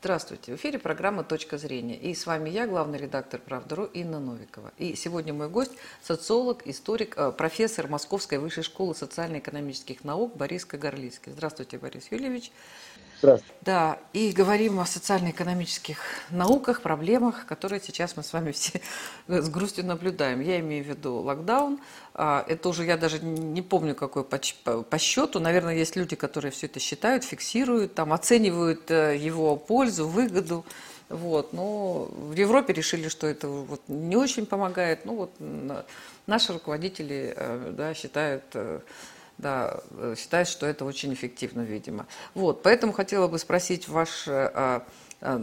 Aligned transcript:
Здравствуйте, 0.00 0.52
в 0.52 0.54
эфире 0.54 0.78
программа 0.78 1.24
«Точка 1.24 1.58
зрения». 1.58 1.96
И 1.96 2.14
с 2.14 2.24
вами 2.24 2.50
я, 2.50 2.68
главный 2.68 2.98
редактор 2.98 3.40
«Правда.ру» 3.44 3.86
Инна 3.86 4.20
Новикова. 4.20 4.70
И 4.78 4.94
сегодня 4.94 5.34
мой 5.34 5.48
гость– 5.48 5.72
социолог, 6.04 6.64
историк, 6.68 7.18
э, 7.18 7.32
профессор 7.32 7.88
Московской 7.88 8.38
высшей 8.38 8.62
школы 8.62 8.94
социально-экономических 8.94 10.04
наук 10.04 10.36
Борис 10.36 10.64
Кагарлицкий. 10.64 11.32
Здравствуйте, 11.32 11.78
Борис 11.78 12.12
Юльевич. 12.12 12.52
Здравствуйте. 13.20 13.54
Да, 13.62 13.98
и 14.12 14.30
говорим 14.30 14.78
о 14.78 14.86
социально-экономических 14.86 15.98
науках, 16.30 16.82
проблемах, 16.82 17.46
которые 17.46 17.80
сейчас 17.80 18.16
мы 18.16 18.22
с 18.22 18.32
вами 18.32 18.52
все 18.52 18.80
с 19.28 19.48
грустью 19.48 19.84
наблюдаем. 19.84 20.40
Я 20.40 20.60
имею 20.60 20.84
в 20.84 20.88
виду 20.88 21.16
локдаун. 21.16 21.80
А, 22.14 22.44
это 22.48 22.68
уже 22.68 22.84
я 22.84 22.96
даже 22.96 23.18
не 23.18 23.60
помню, 23.60 23.96
какой 23.96 24.22
по, 24.22 24.38
по 24.82 24.98
счету. 24.98 25.40
Наверное, 25.40 25.74
есть 25.74 25.96
люди, 25.96 26.14
которые 26.14 26.52
все 26.52 26.66
это 26.66 26.78
считают, 26.78 27.24
фиксируют, 27.24 27.94
там, 27.94 28.12
оценивают 28.12 28.88
э, 28.90 29.16
его 29.16 29.56
пользу, 29.56 30.06
выгоду. 30.06 30.64
Вот. 31.08 31.52
Но 31.52 32.08
в 32.12 32.34
Европе 32.34 32.72
решили, 32.72 33.08
что 33.08 33.26
это 33.26 33.48
вот 33.48 33.80
не 33.88 34.16
очень 34.16 34.46
помогает. 34.46 35.04
Ну 35.04 35.16
вот 35.16 35.32
наши 36.26 36.52
руководители 36.52 37.34
э, 37.36 37.72
да, 37.76 37.94
считают 37.94 38.44
э, 38.54 38.80
да, 39.38 39.80
э, 39.90 40.14
считает, 40.18 40.48
что 40.48 40.66
это 40.66 40.84
очень 40.84 41.14
эффективно, 41.14 41.62
видимо. 41.62 42.06
Вот, 42.34 42.62
поэтому 42.62 42.92
хотела 42.92 43.28
бы 43.28 43.38
спросить 43.38 43.88
ваш, 43.88 44.24
а, 44.28 44.84
а, 45.20 45.40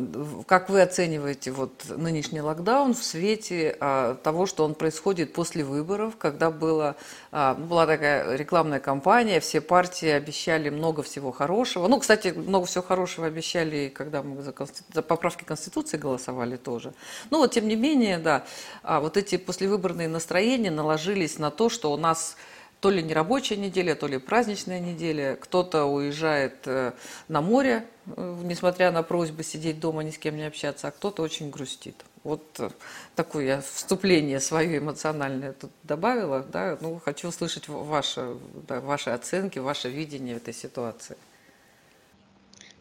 как 0.48 0.70
вы 0.70 0.82
оцениваете 0.82 1.52
вот 1.52 1.86
нынешний 1.90 2.40
локдаун 2.40 2.94
в 2.94 3.04
свете 3.04 3.76
а, 3.82 4.16
того, 4.16 4.46
что 4.46 4.64
он 4.64 4.74
происходит 4.74 5.34
после 5.34 5.66
выборов, 5.66 6.16
когда 6.18 6.50
было, 6.50 6.96
а, 7.32 7.56
была 7.56 7.86
такая 7.86 8.38
рекламная 8.38 8.80
кампания, 8.80 9.42
все 9.42 9.60
партии 9.60 10.08
обещали 10.08 10.70
много 10.70 11.04
всего 11.04 11.32
хорошего. 11.32 11.88
Ну, 11.88 12.00
кстати, 12.00 12.30
много 12.30 12.66
всего 12.68 12.84
хорошего 12.84 13.28
обещали, 13.28 13.92
когда 13.94 14.24
мы 14.24 14.42
за, 14.44 14.54
конститу... 14.54 14.86
за 14.94 15.02
поправки 15.02 15.44
Конституции 15.44 15.98
голосовали 15.98 16.56
тоже. 16.56 16.94
Ну, 17.30 17.40
вот, 17.40 17.52
тем 17.52 17.68
не 17.68 17.76
менее, 17.76 18.18
да, 18.18 18.46
вот 18.84 19.18
эти 19.18 19.38
послевыборные 19.38 20.08
настроения 20.08 20.72
наложились 20.72 21.38
на 21.38 21.52
то, 21.52 21.68
что 21.68 21.92
у 21.92 21.98
нас 21.98 22.38
то 22.86 22.92
ли 22.92 23.02
не 23.02 23.16
рабочая 23.16 23.58
неделя, 23.58 23.96
то 23.96 24.06
ли 24.06 24.20
праздничная 24.20 24.80
неделя. 24.80 25.40
Кто-то 25.42 25.86
уезжает 25.86 26.68
э, 26.68 26.92
на 27.28 27.42
море, 27.42 27.84
э, 28.16 28.38
несмотря 28.44 28.92
на 28.92 29.02
просьбы 29.02 29.42
сидеть 29.42 29.80
дома, 29.80 30.04
ни 30.04 30.12
с 30.12 30.20
кем 30.20 30.38
не 30.38 30.44
общаться, 30.44 30.90
а 30.90 30.92
кто-то 30.92 31.24
очень 31.24 31.50
грустит. 31.50 31.96
Вот 32.24 32.44
э, 32.60 32.70
такое 33.16 33.46
я 33.46 33.62
вступление 33.62 34.40
свое 34.40 34.78
эмоциональное 34.78 35.54
тут 35.54 35.72
добавила. 35.82 36.46
Да? 36.54 36.78
Ну, 36.80 37.02
хочу 37.04 37.30
услышать 37.30 37.68
ваши, 37.68 38.36
да, 38.68 38.82
ваши 38.82 39.10
оценки, 39.10 39.58
ваше 39.58 39.90
видение 39.90 40.36
этой 40.36 40.54
ситуации. 40.54 41.18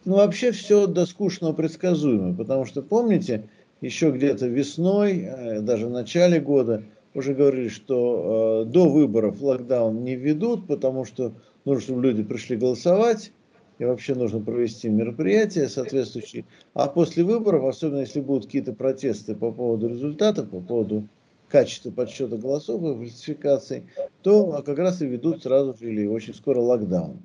Ну, 0.04 0.16
вообще 0.16 0.52
все 0.52 0.86
до 0.86 1.06
скучного 1.06 1.54
предсказуемо, 1.54 2.36
потому 2.36 2.66
что, 2.66 2.82
помните, 2.82 3.48
еще 3.80 4.10
где-то 4.10 4.48
весной, 4.48 5.60
даже 5.62 5.86
в 5.86 5.90
начале 5.90 6.40
года– 6.40 6.82
уже 7.14 7.34
говорили, 7.34 7.68
что 7.68 8.64
э, 8.66 8.70
до 8.70 8.88
выборов 8.88 9.40
локдаун 9.40 10.02
не 10.02 10.16
ведут, 10.16 10.66
потому 10.66 11.04
что 11.04 11.32
нужно, 11.64 11.82
чтобы 11.82 12.02
люди 12.02 12.22
пришли 12.22 12.56
голосовать, 12.56 13.32
и 13.78 13.84
вообще 13.84 14.14
нужно 14.14 14.40
провести 14.40 14.88
мероприятия 14.88 15.68
соответствующие. 15.68 16.44
А 16.74 16.88
после 16.88 17.24
выборов, 17.24 17.64
особенно 17.64 18.00
если 18.00 18.20
будут 18.20 18.46
какие-то 18.46 18.72
протесты 18.72 19.34
по 19.34 19.52
поводу 19.52 19.88
результатов, 19.88 20.50
по 20.50 20.60
поводу 20.60 21.08
качества 21.48 21.90
подсчета 21.90 22.36
голосов 22.36 22.82
и 22.82 22.96
фальсификаций, 22.96 23.84
то 24.22 24.62
как 24.64 24.78
раз 24.78 25.02
и 25.02 25.06
ведут 25.06 25.42
сразу 25.42 25.76
же 25.78 25.90
или 25.90 26.06
очень 26.06 26.34
скоро 26.34 26.60
локдаун. 26.60 27.22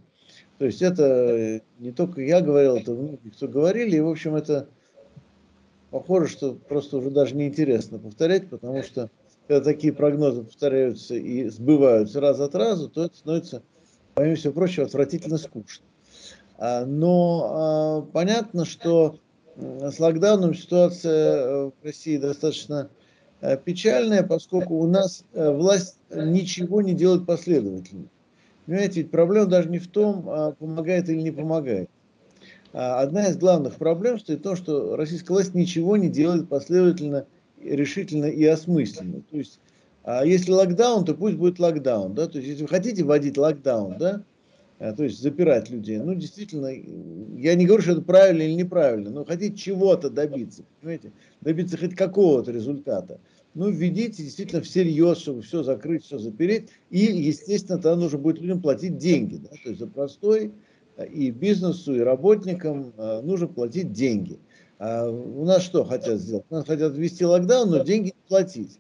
То 0.60 0.66
есть 0.66 0.82
это 0.82 1.62
не 1.80 1.92
только 1.92 2.22
я 2.22 2.42
говорил, 2.42 2.76
это 2.76 2.92
многие 2.92 3.30
кто 3.30 3.48
говорили, 3.48 3.95
и 3.95 4.02
в 4.02 4.10
общем 4.10 4.36
это 4.36 4.67
похоже, 5.90 6.28
что 6.28 6.54
просто 6.54 6.98
уже 6.98 7.10
даже 7.12 7.36
неинтересно 7.36 7.98
повторять, 7.98 8.50
потому 8.50 8.84
что 8.84 9.10
когда 9.50 9.64
такие 9.64 9.92
прогнозы 9.92 10.44
повторяются 10.44 11.16
и 11.16 11.50
сбываются 11.50 12.22
раз 12.22 12.39
от 12.39 12.54
раза, 12.54 12.87
то 12.87 13.05
это 13.05 13.17
становится, 13.17 13.64
помимо 14.14 14.36
всего 14.36 14.54
прочего, 14.54 14.86
отвратительно 14.86 15.39
скучно. 15.39 15.83
А, 16.60 16.86
но 16.86 17.49
а, 17.52 18.02
понятно, 18.14 18.65
что 18.65 19.17
с 19.58 19.99
локдауном 19.99 20.54
ситуация 20.54 21.33
э, 21.36 21.65
в 21.65 21.83
России 21.83 22.17
достаточно 22.17 22.89
э, 23.42 23.58
печальная, 23.58 24.21
поскольку 24.21 24.76
у 24.76 24.87
нас 24.87 25.26
э, 25.33 25.49
власть 25.49 25.98
ничего 26.11 26.83
не 26.83 26.93
делает 26.93 27.26
последовательно. 27.26 28.05
Понимаете, 28.67 29.02
ведь 29.02 29.11
проблема 29.11 29.48
даже 29.48 29.67
не 29.67 29.80
в 29.80 29.87
том, 29.87 30.30
а, 30.30 30.52
помогает 30.52 31.10
или 31.10 31.21
не 31.21 31.31
помогает. 31.31 31.89
Одна 32.71 33.30
из 33.30 33.36
главных 33.36 33.77
проблем 33.77 34.20
стоит 34.20 34.42
в 34.42 34.43
том, 34.43 34.55
что 34.55 34.95
российская 34.95 35.33
власть 35.33 35.55
ничего 35.55 35.98
не 35.98 36.08
делает 36.08 36.48
последовательно 36.48 37.26
решительно 37.64 38.25
и 38.25 38.43
осмысленно. 38.45 39.21
То 39.30 39.37
есть, 39.37 39.59
а 40.03 40.25
если 40.25 40.52
локдаун, 40.52 41.05
то 41.05 41.14
пусть 41.14 41.36
будет 41.36 41.59
локдаун, 41.59 42.14
да, 42.15 42.27
то 42.27 42.37
есть, 42.37 42.49
если 42.49 42.64
вы 42.64 42.70
хотите 42.70 43.03
вводить 43.03 43.37
локдаун, 43.37 43.97
да, 43.97 44.23
а, 44.80 44.93
то 44.93 45.03
есть 45.03 45.21
запирать 45.21 45.69
людей, 45.69 45.98
ну, 45.98 46.15
действительно, 46.15 46.67
я 47.37 47.55
не 47.55 47.65
говорю, 47.65 47.83
что 47.83 47.92
это 47.92 48.02
правильно 48.02 48.43
или 48.43 48.53
неправильно, 48.53 49.09
но 49.09 49.25
хотите 49.25 49.58
чего-то 49.58 50.09
добиться, 50.09 50.64
понимаете, 50.80 51.11
добиться 51.42 51.77
хоть 51.77 51.95
какого-то 51.95 52.52
результата, 52.52 53.19
ну, 53.55 53.69
введите 53.69 54.23
действительно 54.23 54.61
всерьез, 54.61 55.17
чтобы 55.17 55.42
все 55.42 55.64
закрыть, 55.64 56.05
все 56.05 56.17
запереть, 56.17 56.69
и, 56.89 56.99
естественно, 56.99 57.77
тогда 57.77 57.98
нужно 57.98 58.19
будет 58.19 58.39
людям 58.39 58.61
платить 58.61 58.98
деньги, 58.98 59.36
да, 59.36 59.49
то 59.49 59.69
есть 59.69 59.80
за 59.80 59.87
простой 59.87 60.53
а, 60.95 61.03
и 61.03 61.30
бизнесу, 61.30 61.93
и 61.93 61.99
работникам 61.99 62.93
нужно 63.23 63.48
платить 63.48 63.92
деньги. 63.92 64.39
А 64.80 65.10
у 65.10 65.44
нас 65.44 65.62
что 65.64 65.84
хотят 65.84 66.20
сделать? 66.20 66.50
Нас 66.50 66.66
хотят 66.66 66.95
ввести 66.95 67.26
локдаун, 67.26 67.70
но 67.70 67.84
деньги 67.84 68.08
не 68.08 68.28
платить. 68.28 68.80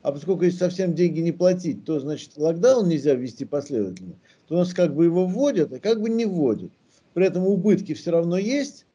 А 0.00 0.10
поскольку 0.10 0.44
если 0.44 0.58
совсем 0.58 0.94
деньги 0.94 1.20
не 1.20 1.32
платить, 1.32 1.84
то 1.84 2.00
значит 2.00 2.32
локдаун 2.36 2.88
нельзя 2.88 3.14
ввести 3.14 3.44
последовательно, 3.44 4.14
то 4.48 4.54
у 4.54 4.58
нас 4.58 4.72
как 4.72 4.94
бы 4.94 5.04
его 5.04 5.26
вводят, 5.26 5.72
а 5.72 5.78
как 5.78 6.00
бы 6.00 6.08
не 6.08 6.24
вводят. 6.24 6.72
При 7.12 7.26
этом 7.26 7.46
убытки 7.46 7.94
все 7.94 8.10
равно 8.10 8.38
есть, 8.38 8.86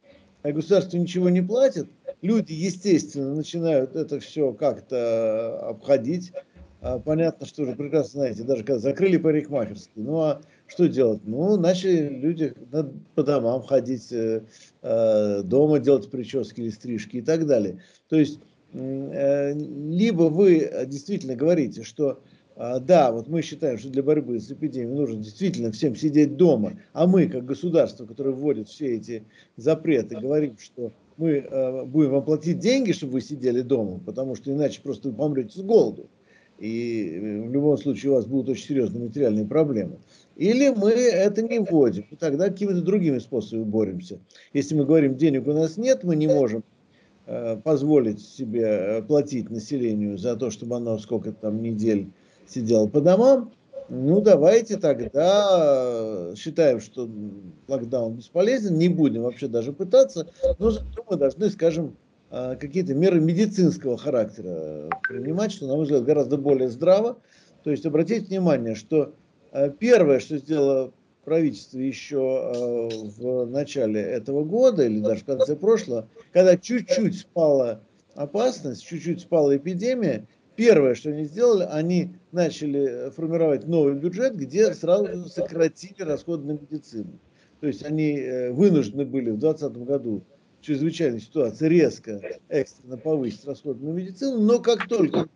а 0.41 0.51
государство 0.51 0.97
ничего 0.97 1.29
не 1.29 1.41
платит. 1.41 1.87
Люди, 2.21 2.53
естественно, 2.53 3.33
начинают 3.33 3.95
это 3.95 4.19
все 4.19 4.51
как-то 4.51 5.69
обходить. 5.69 6.33
А 6.81 6.97
понятно, 6.97 7.45
что 7.45 7.63
уже 7.63 7.75
прекрасно 7.75 8.21
знаете, 8.21 8.43
даже 8.43 8.63
когда 8.63 8.79
закрыли 8.79 9.17
парикмахерские, 9.17 10.05
ну 10.05 10.21
а 10.21 10.41
что 10.65 10.87
делать? 10.87 11.21
Ну, 11.25 11.57
начали 11.57 12.07
люди 12.07 12.53
по 13.15 13.23
домам 13.23 13.63
ходить, 13.63 14.11
э, 14.11 14.43
э, 14.81 15.41
дома 15.43 15.79
делать 15.79 16.09
прически 16.09 16.61
или 16.61 16.69
стрижки 16.69 17.17
и 17.17 17.21
так 17.21 17.45
далее. 17.47 17.81
То 18.07 18.17
есть, 18.17 18.39
э, 18.71 19.53
либо 19.53 20.23
вы 20.23 20.85
действительно 20.87 21.35
говорите, 21.35 21.83
что 21.83 22.21
да, 22.55 23.13
вот 23.13 23.29
мы 23.29 23.41
считаем, 23.41 23.77
что 23.77 23.87
для 23.87 24.03
борьбы 24.03 24.37
с 24.37 24.51
эпидемией 24.51 24.93
нужно 24.93 25.23
действительно 25.23 25.71
всем 25.71 25.95
сидеть 25.95 26.35
дома, 26.35 26.73
а 26.91 27.07
мы, 27.07 27.29
как 27.29 27.45
государство, 27.45 28.05
которое 28.05 28.31
вводит 28.31 28.67
все 28.67 28.97
эти 28.97 29.23
запреты, 29.55 30.17
говорим, 30.17 30.57
что 30.59 30.91
мы 31.15 31.85
будем 31.85 32.11
вам 32.11 32.25
платить 32.25 32.59
деньги, 32.59 32.91
чтобы 32.91 33.13
вы 33.13 33.21
сидели 33.21 33.61
дома, 33.61 34.01
потому 34.05 34.35
что 34.35 34.51
иначе 34.51 34.81
просто 34.81 35.07
вы 35.07 35.15
помрете 35.15 35.57
с 35.57 35.61
голоду. 35.61 36.09
И 36.59 37.45
в 37.47 37.51
любом 37.51 37.77
случае 37.77 38.11
у 38.11 38.15
вас 38.15 38.25
будут 38.25 38.49
очень 38.49 38.67
серьезные 38.67 39.05
материальные 39.05 39.45
проблемы. 39.45 39.97
Или 40.35 40.69
мы 40.69 40.91
это 40.91 41.41
не 41.41 41.59
вводим, 41.59 42.05
и 42.11 42.15
тогда 42.15 42.49
какими-то 42.49 42.81
другими 42.81 43.19
способами 43.19 43.63
боремся. 43.63 44.19
Если 44.53 44.75
мы 44.75 44.85
говорим, 44.85 45.15
денег 45.15 45.47
у 45.47 45.53
нас 45.53 45.77
нет, 45.77 46.03
мы 46.03 46.15
не 46.15 46.27
можем 46.27 46.63
э, 47.25 47.57
позволить 47.63 48.21
себе 48.21 48.63
э, 48.63 49.01
платить 49.01 49.49
населению 49.49 50.17
за 50.17 50.35
то, 50.35 50.49
чтобы 50.49 50.77
оно 50.77 50.97
сколько 50.99 51.31
там 51.31 51.61
недель 51.61 52.09
сидело 52.47 52.87
по 52.87 53.01
домам, 53.01 53.51
ну 53.89 54.21
давайте 54.21 54.77
тогда 54.77 56.31
э, 56.31 56.33
считаем, 56.37 56.79
что 56.79 57.09
локдаун 57.67 58.15
бесполезен, 58.15 58.77
не 58.77 58.87
будем 58.87 59.23
вообще 59.23 59.47
даже 59.47 59.73
пытаться, 59.73 60.27
но 60.59 60.71
зато 60.71 61.05
мы 61.09 61.17
должны, 61.17 61.49
скажем, 61.49 61.87
э, 61.87 62.08
какие-то 62.29 62.93
меры 62.93 63.19
медицинского 63.19 63.97
характера 63.97 64.89
принимать, 65.07 65.51
что, 65.51 65.67
на 65.67 65.75
мой 65.75 65.83
взгляд, 65.83 66.03
гораздо 66.05 66.37
более 66.37 66.69
здраво. 66.69 67.17
То 67.63 67.71
есть 67.71 67.85
обратите 67.85 68.27
внимание, 68.27 68.75
что 68.75 69.13
Э, 69.51 69.71
первое, 69.77 70.19
что 70.19 70.37
сделало 70.37 70.93
правительство 71.25 71.79
еще 71.79 72.17
э, 72.17 72.89
в 73.17 73.45
начале 73.45 74.01
этого 74.01 74.43
года 74.43 74.85
или 74.85 74.99
даже 74.99 75.21
в 75.21 75.25
конце 75.25 75.55
прошлого, 75.55 76.07
когда 76.31 76.57
чуть-чуть 76.57 77.19
спала 77.19 77.81
опасность, 78.15 78.85
чуть-чуть 78.85 79.21
спала 79.21 79.55
эпидемия, 79.55 80.27
первое, 80.55 80.95
что 80.95 81.09
они 81.09 81.25
сделали, 81.25 81.67
они 81.69 82.15
начали 82.31 83.11
формировать 83.11 83.67
новый 83.67 83.93
бюджет, 83.95 84.35
где 84.35 84.73
сразу 84.73 85.27
сократили 85.29 86.03
расходы 86.03 86.45
на 86.45 86.51
медицину. 86.51 87.19
То 87.59 87.67
есть 87.67 87.83
они 87.83 88.17
э, 88.17 88.51
вынуждены 88.51 89.05
были 89.05 89.31
в 89.31 89.39
2020 89.39 89.83
году 89.85 90.23
чрезвычайной 90.61 91.21
ситуации 91.21 91.67
резко, 91.67 92.21
экстренно 92.49 92.97
повысить 92.97 93.45
расходы 93.45 93.85
на 93.85 93.91
медицину, 93.91 94.39
но 94.41 94.59
как 94.59 94.87
только 94.87 95.27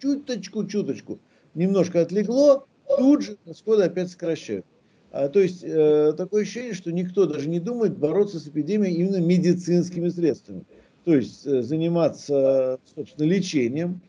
чуточку, 0.00 0.66
чуточку 0.66 1.18
немножко 1.54 2.02
отлегло, 2.02 2.66
тут 2.98 3.22
же 3.22 3.36
расходы 3.46 3.84
опять 3.84 4.10
сокращают. 4.10 4.66
А, 5.12 5.28
то 5.28 5.40
есть 5.40 5.62
э, 5.62 6.12
такое 6.16 6.42
ощущение, 6.42 6.74
что 6.74 6.92
никто 6.92 7.26
даже 7.26 7.48
не 7.48 7.60
думает 7.60 7.96
бороться 7.96 8.38
с 8.38 8.48
эпидемией 8.48 8.96
именно 8.96 9.20
медицинскими 9.20 10.08
средствами. 10.08 10.64
То 11.04 11.14
есть 11.14 11.46
э, 11.46 11.62
заниматься, 11.62 12.78
собственно, 12.94 13.26
лечением, 13.26 14.00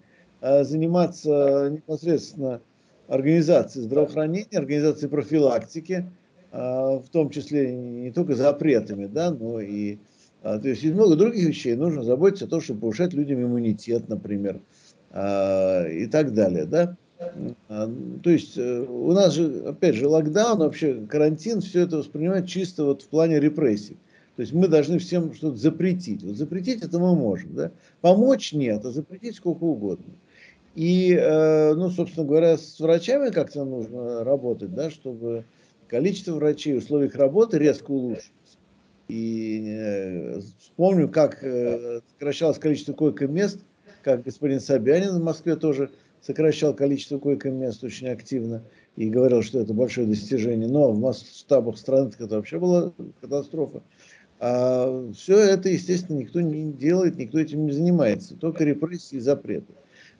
э, 0.41 0.63
заниматься 0.63 1.69
непосредственно 1.71 2.61
организацией 3.07 3.85
здравоохранения, 3.85 4.57
организацией 4.57 5.09
профилактики, 5.09 6.11
э, 6.51 6.57
в 6.57 7.05
том 7.11 7.29
числе 7.29 7.71
не 7.73 8.11
только 8.11 8.35
запретами, 8.35 9.05
да, 9.05 9.31
но 9.31 9.61
и 9.61 9.99
то 10.41 10.61
есть 10.63 10.83
есть 10.83 10.95
много 10.95 11.15
других 11.15 11.47
вещей. 11.47 11.75
Нужно 11.75 12.03
заботиться 12.03 12.45
о 12.45 12.47
том, 12.47 12.61
чтобы 12.61 12.81
повышать 12.81 13.13
людям 13.13 13.41
иммунитет, 13.41 14.07
например, 14.07 14.61
э, 15.11 15.93
и 15.93 16.07
так 16.07 16.33
далее, 16.33 16.65
да. 16.65 16.95
А, 17.67 17.91
то 18.21 18.29
есть 18.29 18.57
э, 18.57 18.81
у 18.81 19.11
нас 19.11 19.33
же, 19.33 19.63
опять 19.67 19.95
же, 19.95 20.07
локдаун, 20.07 20.59
вообще 20.59 21.05
карантин, 21.09 21.61
все 21.61 21.81
это 21.81 21.97
воспринимать 21.97 22.47
чисто 22.47 22.85
вот 22.85 23.01
в 23.01 23.07
плане 23.07 23.39
репрессий. 23.39 23.97
То 24.35 24.41
есть 24.41 24.53
мы 24.53 24.67
должны 24.67 24.99
всем 24.99 25.33
что-то 25.33 25.57
запретить. 25.57 26.21
Вот 26.21 26.35
запретить 26.35 26.83
это 26.83 26.99
мы 26.99 27.15
можем, 27.15 27.55
да? 27.55 27.71
Помочь 28.01 28.53
нет, 28.53 28.85
а 28.85 28.91
запретить 28.91 29.35
сколько 29.35 29.63
угодно. 29.63 30.13
И, 30.75 31.11
э, 31.19 31.73
ну, 31.73 31.89
собственно 31.89 32.27
говоря, 32.27 32.55
с 32.55 32.79
врачами 32.79 33.31
как-то 33.31 33.65
нужно 33.65 34.23
работать, 34.23 34.75
да, 34.75 34.91
чтобы 34.91 35.43
количество 35.87 36.35
врачей, 36.35 36.77
условий 36.77 37.07
их 37.07 37.15
работы 37.15 37.57
резко 37.57 37.89
улучшилось. 37.89 38.31
И 39.07 39.65
э, 39.67 40.39
вспомню, 40.59 41.09
как 41.09 41.39
сокращалось 41.39 42.59
количество 42.59 42.93
койко-мест, 42.93 43.59
как 44.03 44.23
господин 44.23 44.59
Собянин 44.59 45.15
в 45.19 45.23
Москве 45.23 45.55
тоже 45.55 45.91
сокращал 46.21 46.73
количество 46.73 47.19
койко-мест 47.19 47.83
очень 47.83 48.07
активно 48.09 48.63
и 48.95 49.09
говорил, 49.09 49.41
что 49.41 49.59
это 49.59 49.73
большое 49.73 50.07
достижение. 50.07 50.67
Но 50.67 50.91
в 50.91 50.99
масштабах 50.99 51.77
страны 51.77 52.11
это 52.17 52.35
вообще 52.35 52.59
была 52.59 52.93
катастрофа. 53.21 53.81
А 54.39 55.11
все 55.13 55.37
это, 55.37 55.69
естественно, 55.69 56.17
никто 56.17 56.41
не 56.41 56.71
делает, 56.71 57.17
никто 57.17 57.39
этим 57.39 57.65
не 57.65 57.71
занимается. 57.71 58.35
Только 58.35 58.63
репрессии 58.63 59.17
и 59.17 59.21
запреты. 59.21 59.73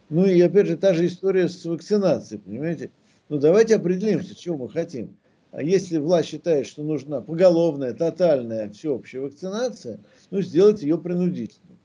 Ну 0.09 0.25
и 0.25 0.39
опять 0.41 0.67
же 0.67 0.77
та 0.77 0.93
же 0.93 1.05
история 1.05 1.49
с 1.49 1.65
вакцинацией, 1.65 2.41
понимаете? 2.41 2.91
Ну 3.29 3.37
давайте 3.37 3.75
определимся, 3.75 4.35
чего 4.35 4.57
мы 4.57 4.69
хотим. 4.69 5.17
А 5.51 5.63
если 5.63 5.97
власть 5.97 6.29
считает, 6.29 6.67
что 6.67 6.83
нужна 6.83 7.21
поголовная, 7.21 7.93
тотальная, 7.93 8.69
всеобщая 8.69 9.21
вакцинация, 9.21 9.99
ну 10.29 10.41
сделайте 10.41 10.87
ее 10.87 10.97
принудительно. 10.97 11.77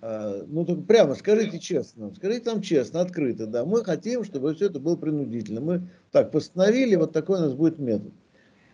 А, 0.00 0.44
ну, 0.46 0.64
только 0.64 0.82
прямо 0.82 1.14
скажите 1.14 1.58
честно, 1.58 2.12
скажите 2.14 2.50
нам 2.50 2.62
честно, 2.62 3.00
открыто, 3.00 3.46
да, 3.46 3.64
мы 3.64 3.84
хотим, 3.84 4.24
чтобы 4.24 4.54
все 4.54 4.66
это 4.66 4.78
было 4.78 4.96
принудительно. 4.96 5.60
Мы 5.60 5.88
так 6.12 6.30
постановили, 6.30 6.96
вот 6.96 7.12
такой 7.12 7.38
у 7.38 7.42
нас 7.42 7.54
будет 7.54 7.78
метод. 7.78 8.12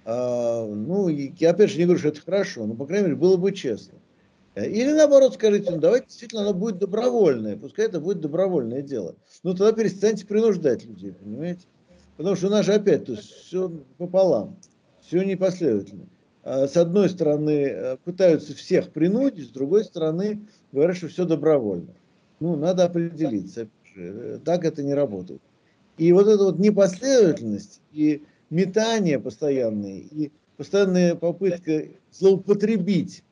А, 0.05 0.67
ну, 0.67 1.09
я 1.09 1.50
опять 1.50 1.71
же 1.71 1.79
не 1.79 1.85
говорю, 1.85 1.99
что 1.99 2.09
это 2.09 2.21
хорошо, 2.21 2.67
но, 2.67 2.75
по 2.75 2.87
крайней 2.87 3.06
мере, 3.06 3.17
было 3.17 3.37
бы 3.37 3.53
честно. 3.53 3.99
Или 4.55 4.93
наоборот 4.93 5.35
скажите, 5.35 5.71
ну 5.71 5.79
давайте 5.79 6.06
действительно 6.06 6.43
оно 6.43 6.55
будет 6.55 6.79
добровольное, 6.79 7.56
пускай 7.56 7.87
это 7.87 8.00
будет 8.00 8.21
добровольное 8.21 8.82
дело. 8.82 9.17
Ну 9.43 9.53
тогда 9.53 9.73
перестаньте 9.73 10.26
принуждать 10.26 10.85
людей, 10.85 11.12
понимаете? 11.12 11.67
Потому 12.16 12.37
что 12.37 12.46
у 12.46 12.50
нас 12.50 12.64
же 12.64 12.75
опять, 12.75 13.06
то 13.06 13.12
есть 13.12 13.31
все 13.31 13.69
пополам, 13.99 14.56
все 15.02 15.22
непоследовательно. 15.22 16.06
А, 16.44 16.69
с 16.69 16.76
одной 16.76 17.08
стороны 17.08 17.66
э, 17.66 17.96
пытаются 18.05 18.55
всех 18.55 18.90
принудить, 18.90 19.49
с 19.49 19.52
другой 19.52 19.84
стороны 19.84 20.46
говорят, 20.72 20.96
что 20.96 21.08
все 21.08 21.25
добровольно. 21.25 21.94
Ну, 22.38 22.56
надо 22.56 22.84
определиться. 22.84 23.69
Э, 23.96 24.38
так 24.44 24.64
это 24.64 24.82
не 24.82 24.94
работает. 24.94 25.40
И 25.96 26.12
вот 26.12 26.26
эта 26.26 26.44
вот 26.44 26.58
непоследовательность 26.58 27.81
и 27.93 28.22
метание 28.50 29.19
постоянные, 29.19 30.00
и 30.00 30.32
постоянная 30.56 31.14
попытка 31.14 31.87
злоупотребить 32.12 33.25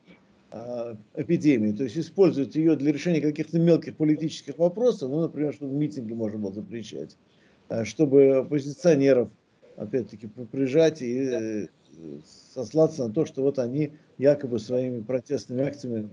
э, 0.51 0.95
эпидемию, 1.15 1.75
то 1.75 1.83
есть 1.83 1.97
использовать 1.97 2.55
ее 2.55 2.75
для 2.75 2.91
решения 2.91 3.21
каких-то 3.21 3.59
мелких 3.59 3.95
политических 3.95 4.57
вопросов, 4.57 5.09
ну, 5.09 5.21
например, 5.21 5.53
чтобы 5.53 5.73
митинги 5.73 6.13
можно 6.13 6.39
было 6.39 6.53
запрещать, 6.53 7.15
чтобы 7.83 8.37
оппозиционеров, 8.37 9.29
опять-таки, 9.77 10.27
прижать 10.27 11.01
и 11.01 11.17
э, 11.17 11.67
сослаться 12.53 13.07
на 13.07 13.13
то, 13.13 13.25
что 13.25 13.41
вот 13.41 13.59
они 13.59 13.93
якобы 14.17 14.59
своими 14.59 15.01
протестными 15.01 15.63
акциями 15.63 16.09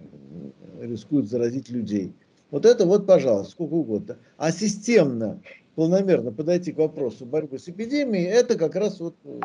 рискуют 0.80 1.28
заразить 1.28 1.70
людей. 1.70 2.14
Вот 2.50 2.66
это 2.66 2.84
вот, 2.84 3.06
пожалуйста, 3.06 3.52
сколько 3.52 3.74
угодно. 3.74 4.18
А 4.36 4.50
системно, 4.50 5.40
планомерно 5.74 6.32
подойти 6.32 6.72
к 6.72 6.78
вопросу 6.78 7.24
борьбы 7.24 7.58
с 7.58 7.68
эпидемией, 7.68 8.26
это 8.26 8.56
как 8.56 8.74
раз 8.74 9.00
вот 9.00 9.16
э, 9.24 9.40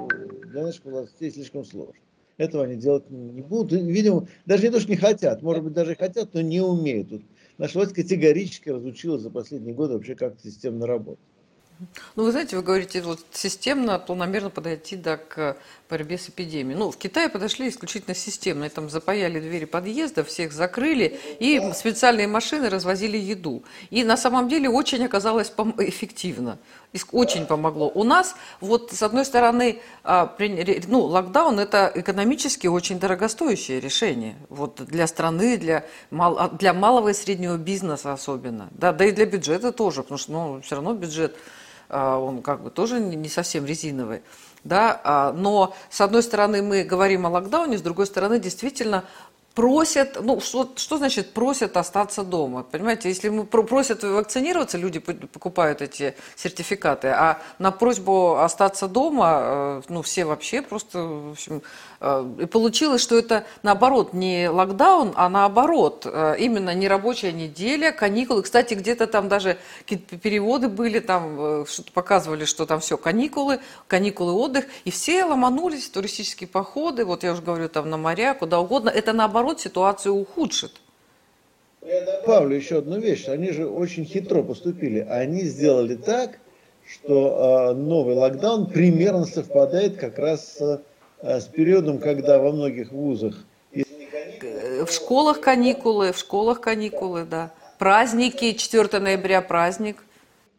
для 0.48 0.63
наших 0.63 0.86
властей 0.86 1.31
слишком 1.31 1.63
сложно. 1.66 2.01
Этого 2.38 2.66
они 2.66 2.75
делать 2.75 3.10
не 3.10 3.42
будут. 3.42 3.80
Видимо, 3.81 4.28
даже 4.46 4.63
не 4.63 4.69
то, 4.69 4.80
что 4.80 4.90
не 4.90 4.98
хотят, 4.98 5.42
может 5.42 5.63
быть, 5.63 5.74
даже 5.74 5.96
хотят, 5.96 6.34
но 6.34 6.42
не 6.42 6.60
умеют. 6.60 7.10
Тут 7.10 7.24
наша 7.58 7.78
власть 7.78 7.94
категорически 7.94 8.69
разучилась 8.69 9.22
за 9.22 9.30
последние 9.30 9.74
годы 9.74 9.94
вообще 9.94 10.16
как 10.16 10.40
системно 10.42 10.86
работать. 10.86 11.24
Ну, 12.16 12.24
вы 12.24 12.31
знаете, 12.31 12.56
вы 12.56 12.63
говорите, 12.63 13.01
вот 13.01 13.19
системно, 13.31 14.00
планомерно 14.00 14.50
подойти 14.50 14.95
да, 14.95 15.18
к 15.18 15.57
борьбе 15.89 16.18
с 16.18 16.30
эпидемией. 16.30 16.77
Ну, 16.77 16.89
в 16.89 16.98
Китае 16.98 17.30
подошли 17.30 17.68
исключительно 17.68 18.16
системно. 18.16 18.69
Там 18.69 18.89
запаяли 18.89 19.39
двери 19.39 19.66
подъезда, 19.66 20.24
всех 20.24 20.54
закрыли, 20.54 21.19
и 21.39 21.62
специальные 21.74 22.27
машины 22.27 22.69
развозили 22.69 23.18
еду. 23.18 23.63
И 23.89 24.04
на 24.04 24.16
самом 24.16 24.48
деле 24.48 24.69
очень 24.69 25.04
оказалось 25.06 25.51
эффективно. 25.80 26.60
Очень 27.12 27.46
помогло. 27.46 27.92
У 27.94 28.04
нас, 28.04 28.36
вот, 28.62 28.92
с 28.92 29.04
одной 29.04 29.26
стороны, 29.26 29.82
а, 30.04 30.36
ну, 30.88 31.02
локдаун– 31.02 31.60
это 31.62 31.92
экономически 31.94 32.68
очень 32.68 33.00
дорогостоящее 33.00 33.80
решение. 33.80 34.36
Вот 34.50 34.82
для 34.86 35.08
страны, 35.08 35.58
для, 35.58 35.86
а, 36.12 36.50
для 36.50 36.74
малого 36.74 37.10
и 37.10 37.14
среднего 37.14 37.58
бизнеса 37.58 38.14
особенно. 38.14 38.70
Да, 38.72 38.94
да 38.94 39.06
и 39.06 39.12
для 39.12 39.26
бюджета 39.26 39.72
тоже, 39.72 40.04
потому 40.04 40.18
что 40.18 40.32
ну, 40.32 40.62
все 40.62 40.76
равно 40.76 40.94
бюджет– 40.94 41.36
а, 41.90 42.18
он 42.18 42.42
как 42.42 42.64
бы 42.64 42.72
тоже 42.72 43.00
не 43.00 43.30
совсем 43.30 43.66
резиновый. 43.66 44.22
Да? 44.64 45.32
Но, 45.38 45.76
с 45.92 46.02
одной 46.02 46.24
стороны, 46.24 46.64
мы 46.64 46.84
говорим 46.84 47.28
о 47.28 47.30
локдауне, 47.30 47.78
с 47.78 47.84
другой 47.84 48.08
стороны, 48.08 48.40
действительно, 48.40 49.06
просят, 49.56 50.18
ну, 50.22 50.42
что, 50.42 50.74
что 50.75 50.98
значит 50.98 51.31
просят 51.34 51.78
остаться 51.78 52.24
дома? 52.24 52.63
Понимаете, 52.63 53.07
если 53.07 53.30
мы 53.30 53.46
просят 53.46 54.04
вакцинироваться, 54.04 54.78
люди 54.78 55.00
покупают 55.00 55.81
эти 55.81 56.13
сертификаты, 56.36 57.07
а 57.07 57.40
на 57.57 57.72
просьбу 57.72 58.36
остаться 58.36 58.88
дома, 58.90 59.40
э, 59.42 59.81
ну, 59.88 60.02
все 60.02 60.25
вообще 60.25 60.62
просто, 60.62 61.00
в 61.00 61.31
общем, 61.31 61.62
э, 62.02 62.34
и 62.42 62.46
получилось, 62.46 63.02
что 63.02 63.18
это 63.18 63.46
наоборот 63.63 64.13
не 64.13 64.50
локдаун, 64.50 65.13
а 65.16 65.30
наоборот, 65.30 66.06
э, 66.06 66.36
именно 66.38 66.75
нерабочая 66.75 67.31
неделя, 67.31 67.94
каникулы. 67.94 68.44
Кстати, 68.44 68.74
где-то 68.74 69.08
там 69.08 69.30
даже 69.30 69.58
какие-то 69.80 70.18
переводы 70.18 70.68
были, 70.68 71.00
там 71.00 71.65
что-то 71.65 71.94
показывали, 71.94 72.44
что 72.44 72.65
там 72.65 72.82
все, 72.82 72.98
каникулы, 72.98 73.60
каникулы, 73.88 74.34
отдых, 74.34 74.65
и 74.84 74.91
все 74.91 75.24
ломанулись, 75.24 75.89
туристические 75.89 76.50
походы, 76.50 77.06
вот 77.06 77.24
я 77.24 77.32
уже 77.32 77.41
говорю, 77.41 77.70
там 77.70 77.89
на 77.89 77.96
моря, 77.98 78.34
куда 78.34 78.60
угодно. 78.60 78.89
Это 78.89 79.13
наоборот 79.13 79.45
наоборот, 79.46 79.62
ситуацию 79.62 80.16
ухудшит. 80.16 80.72
Я 81.82 82.04
добавлю 82.04 82.56
еще 82.56 82.80
одну 82.80 83.00
вещь. 83.00 83.28
Они 83.28 83.52
же 83.52 83.68
очень 83.68 84.06
хитро 84.06 84.42
поступили. 84.42 85.00
Они 85.00 85.42
сделали 85.42 85.96
так, 85.96 86.40
что 86.88 87.72
э, 87.72 87.74
новый 87.75 88.16
локдаун 88.16 88.66
примерно 88.68 89.25
совпадает 89.25 89.98
как 89.98 90.18
раз 90.18 90.58
с, 90.58 90.82
э, 91.22 91.40
с 91.40 91.46
периодом, 91.46 92.00
когда 92.00 92.40
во 92.40 92.52
многих 92.52 92.92
вузах... 92.92 93.36
В 94.42 94.92
школах 94.92 95.42
каникулы, 95.42 96.12
в 96.12 96.18
школах 96.18 96.60
каникулы, 96.60 97.24
да. 97.24 97.54
Праздники, 97.78 98.54
4 98.54 99.00
ноября 99.00 99.42
праздник. 99.42 100.04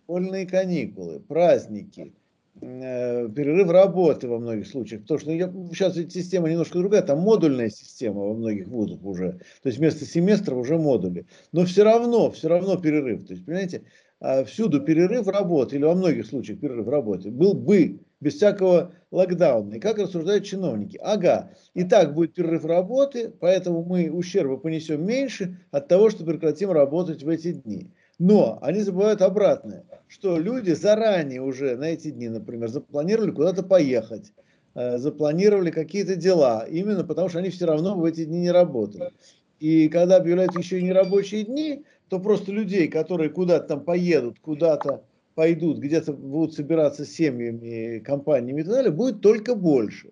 Школьные 0.05 0.47
каникулы, 0.47 1.21
праздники– 1.21 2.13
Э, 2.26 2.26
перерыв 2.61 3.71
работы 3.71 4.29
во 4.29 4.39
многих 4.39 4.67
случаях, 4.67 5.03
потому 5.03 5.21
что 5.21 5.33
я, 5.33 5.53
сейчас 5.73 5.97
ведь 5.97 6.13
система 6.13 6.49
немножко 6.49 6.79
другая, 6.79 7.03
там 7.03 7.21
модульная 7.21 7.69
система 7.69 8.21
во 8.23 8.35
многих 8.35 8.69
вузах 8.69 9.05
уже, 9.05 9.33
то 9.63 9.69
есть 9.69 9.79
вместо 9.79 10.05
семестра 10.07 10.55
уже 10.55 10.79
модули, 10.79 11.27
но 11.53 11.65
все 11.65 11.85
равно, 11.85 12.31
все 12.31 12.49
равно 12.49 12.77
перерыв, 12.77 13.27
то 13.27 13.35
есть, 13.35 13.45
понимаете, 13.45 13.83
а 14.21 14.45
всюду 14.45 14.81
перерыв 14.81 15.29
работы, 15.29 15.77
или 15.77 15.85
во 15.85 15.95
многих 15.95 16.27
случаях 16.27 16.61
перерыв 16.61 16.89
работы, 16.89 17.31
был 17.31 17.53
бы 17.53 18.01
без 18.19 18.37
всякого 18.37 18.95
локдауна. 19.11 19.75
И 19.75 19.79
как 19.79 19.99
рассуждают 19.99 20.45
чиновники? 20.47 20.99
Ага, 21.03 21.51
и 21.75 21.85
так 21.85 22.15
будет 22.15 22.33
перерыв 22.33 22.65
работы, 22.65 23.29
поэтому 23.29 23.85
мы 23.85 24.11
ущерба 24.11 24.57
понесем 24.57 25.05
меньше 25.05 25.59
от 25.71 25.89
того, 25.89 26.09
что 26.09 26.25
прекратим 26.25 26.71
работать 26.73 27.23
в 27.23 27.29
эти 27.29 27.53
дни. 27.53 27.93
Но 28.19 28.59
они 28.63 28.81
забывают 28.81 29.21
обратное, 29.21 29.85
что 30.09 30.39
люди 30.39 30.71
заранее 30.73 31.43
уже 31.43 31.77
на 31.77 31.85
эти 31.85 32.11
дни, 32.11 32.29
например, 32.29 32.69
запланировали 32.69 33.31
куда-то 33.31 33.63
поехать, 33.63 34.33
э, 34.75 34.97
запланировали 34.99 35.71
какие-то 35.71 36.17
дела, 36.17 36.65
именно 36.67 37.05
потому 37.05 37.29
что 37.29 37.41
они 37.41 37.51
все 37.51 37.67
равно 37.67 37.95
в 37.95 38.05
эти 38.05 38.25
дни 38.25 38.41
не 38.41 38.51
работали. 38.51 39.13
И 39.61 39.89
когда 39.89 40.17
объявляют 40.17 40.57
еще 40.57 40.79
и 40.79 40.83
нерабочие 40.83 41.45
дни, 41.45 41.85
то 42.09 42.19
просто 42.19 42.53
людей, 42.53 42.89
которые 42.89 43.31
куда-то 43.31 43.69
там 43.69 43.81
поедут, 43.85 44.39
куда-то 44.41 45.05
пойдут, 45.35 45.79
где-то 45.79 46.13
будут 46.15 46.55
собираться 46.55 47.05
семьями, 47.05 47.99
компаниями 47.99 48.61
и 48.63 48.65
так 48.65 48.73
далее, 48.73 48.91
будет 48.91 49.21
только 49.21 49.55
больше. 49.55 50.11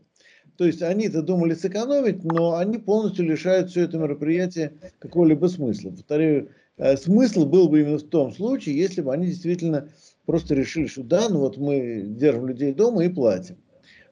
То 0.56 0.66
есть 0.66 0.82
они-то 0.82 1.22
думали 1.22 1.54
сэкономить, 1.54 2.22
но 2.22 2.56
они 2.56 2.78
полностью 2.78 3.24
лишают 3.24 3.70
все 3.70 3.84
это 3.84 3.98
мероприятие 3.98 4.74
какого-либо 4.98 5.46
смысла. 5.46 5.90
Повторяю, 5.90 6.50
смысл 6.96 7.46
был 7.46 7.68
бы 7.68 7.80
именно 7.80 7.98
в 7.98 8.02
том 8.02 8.32
случае, 8.32 8.76
если 8.76 9.00
бы 9.00 9.12
они 9.12 9.26
действительно 9.26 9.90
просто 10.26 10.54
решили, 10.54 10.86
что 10.86 11.02
да, 11.02 11.28
ну 11.28 11.40
вот 11.40 11.56
мы 11.56 12.02
держим 12.06 12.46
людей 12.46 12.72
дома 12.72 13.04
и 13.04 13.08
платим. 13.08 13.56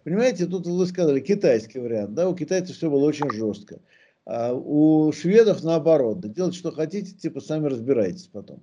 Понимаете, 0.05 0.47
тут 0.47 0.67
вы 0.67 0.87
сказали 0.87 1.21
китайский 1.21 1.79
вариант, 1.79 2.15
да, 2.15 2.29
у 2.29 2.35
китайцев 2.35 2.77
все 2.77 2.91
было 2.91 3.05
очень 3.05 3.31
жестко. 3.31 3.81
А 4.25 4.53
у 4.53 5.13
шведов 5.13 5.65
наоборот, 5.65 6.21
да 6.21 6.29
делайте 6.29 6.59
что 6.59 6.71
хотите, 6.71 7.13
типа 7.13 7.41
сами 7.41 7.67
разбирайтесь 7.67 8.29
потом. 8.33 8.63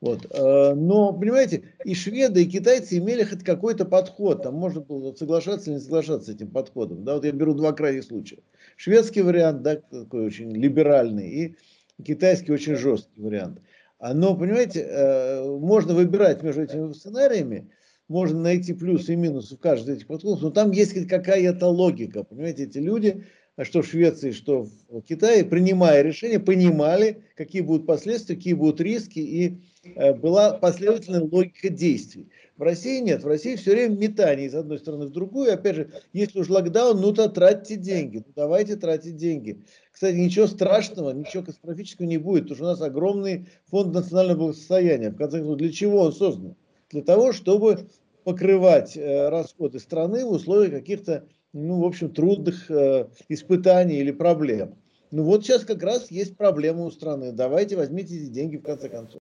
Вот. 0.00 0.26
Э, 0.30 0.74
но, 0.74 1.12
понимаете, 1.12 1.64
и 1.84 1.94
шведы, 1.94 2.42
и 2.42 2.46
китайцы 2.46 2.98
имели 2.98 3.22
хоть 3.22 3.44
какой-то 3.44 3.84
подход. 3.84 4.42
Там 4.42 4.54
можно 4.54 4.80
было 4.80 5.12
соглашаться 5.14 5.70
или 5.70 5.76
не 5.76 5.82
соглашаться 5.82 6.30
с 6.30 6.34
этим 6.34 6.50
подходом. 6.50 7.04
Да, 7.04 7.14
вот 7.14 7.24
я 7.24 7.32
беру 7.32 7.54
два 7.54 7.72
крайних 7.72 8.04
случая. 8.04 8.38
Шведский 8.76 9.22
вариант, 9.22 9.62
да, 9.62 9.76
такой 9.76 10.24
очень 10.24 10.52
либеральный, 10.52 11.28
и 11.28 11.56
китайский 12.02 12.52
очень 12.52 12.76
жесткий 12.76 13.20
вариант. 13.20 13.60
А, 13.98 14.14
но, 14.14 14.36
понимаете, 14.36 14.80
э, 14.80 15.44
можно 15.58 15.94
выбирать 15.94 16.42
между 16.42 16.62
этими 16.62 16.92
сценариями, 16.92 17.70
можно 18.08 18.40
найти 18.40 18.72
плюсы 18.72 19.12
и 19.12 19.16
минусы 19.16 19.56
в 19.56 19.60
каждом 19.60 19.92
из 19.92 19.96
этих 19.98 20.06
подходов, 20.08 20.42
но 20.42 20.50
там 20.50 20.70
есть 20.70 21.06
какая-то 21.06 21.66
логика. 21.66 22.24
Понимаете, 22.24 22.64
эти 22.64 22.78
люди, 22.78 23.24
что 23.62 23.82
в 23.82 23.86
Швеции, 23.86 24.32
что 24.32 24.66
в 24.88 25.02
Китае, 25.02 25.44
принимая 25.44 26.02
решения, 26.02 26.40
понимали, 26.40 27.24
какие 27.36 27.62
будут 27.62 27.86
последствия, 27.86 28.36
какие 28.36 28.54
будут 28.54 28.80
риски, 28.80 29.20
и 29.20 29.58
Э, 29.58 29.69
была 30.14 30.52
последовательная 30.54 31.22
логика 31.22 31.68
действий. 31.70 32.28
В 32.56 32.62
России 32.62 33.00
нет, 33.00 33.24
в 33.24 33.26
России 33.26 33.56
все 33.56 33.72
время 33.72 33.96
метание 33.96 34.46
из 34.46 34.54
одной 34.54 34.78
стороны 34.78 35.06
в 35.06 35.10
другую. 35.10 35.54
Опять 35.54 35.76
же, 35.76 35.90
если 36.12 36.40
уж 36.40 36.50
локдаун, 36.50 37.00
ну 37.00 37.12
то 37.14 37.28
тратьте 37.30 37.76
деньги, 37.76 38.18
ну 38.18 38.32
давайте 38.36 38.76
тратить 38.76 39.16
деньги. 39.16 39.64
Кстати, 39.90 40.16
ничего 40.16 40.46
страшного, 40.46 41.12
ничего 41.12 41.42
катастрофического 41.42 42.04
не 42.04 42.18
будет, 42.18 42.44
потому 42.44 42.56
что 42.56 42.64
у 42.64 42.68
нас 42.68 42.80
огромный 42.82 43.48
фонд 43.70 43.94
национального 43.94 44.38
благосостояния. 44.38 45.10
В 45.10 45.16
конце 45.16 45.38
концов, 45.38 45.56
для 45.56 45.72
чего 45.72 46.00
он 46.02 46.12
создан? 46.12 46.56
Для 46.90 47.02
того, 47.02 47.32
чтобы 47.32 47.88
покрывать 48.24 48.96
э, 48.96 49.28
расходы 49.28 49.78
страны 49.78 50.24
в 50.24 50.32
условиях 50.32 50.72
каких-то, 50.72 51.24
ну, 51.52 51.80
в 51.80 51.84
общем, 51.86 52.10
трудных 52.10 52.70
э, 52.70 53.08
испытаний 53.28 53.96
или 53.96 54.10
проблем. 54.10 54.74
Ну 55.10 55.24
вот 55.24 55.44
сейчас 55.44 55.64
как 55.64 55.82
раз 55.82 56.10
есть 56.10 56.36
проблема 56.36 56.84
у 56.84 56.90
страны. 56.90 57.32
Давайте 57.32 57.76
возьмите 57.76 58.16
эти 58.16 58.26
деньги 58.26 58.58
в 58.58 58.62
конце 58.62 58.88
концов. 58.88 59.19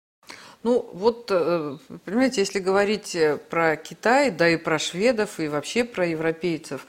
Ну, 0.64 0.90
вот, 0.92 1.30
э, 1.30 1.76
понимаете, 2.04 2.40
если 2.40 2.58
говорить 2.58 3.14
э, 3.14 3.38
про 3.48 3.76
Китай, 3.76 4.32
да 4.32 4.48
и 4.48 4.56
про 4.56 4.78
шведов, 4.78 5.38
и 5.38 5.46
вообще 5.46 5.84
про 5.84 6.06
европейцев, 6.06 6.86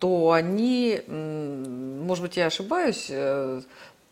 то 0.00 0.32
они, 0.32 1.00
может 1.06 2.24
быть, 2.24 2.36
я 2.36 2.46
ошибаюсь, 2.46 3.06
э, 3.08 3.60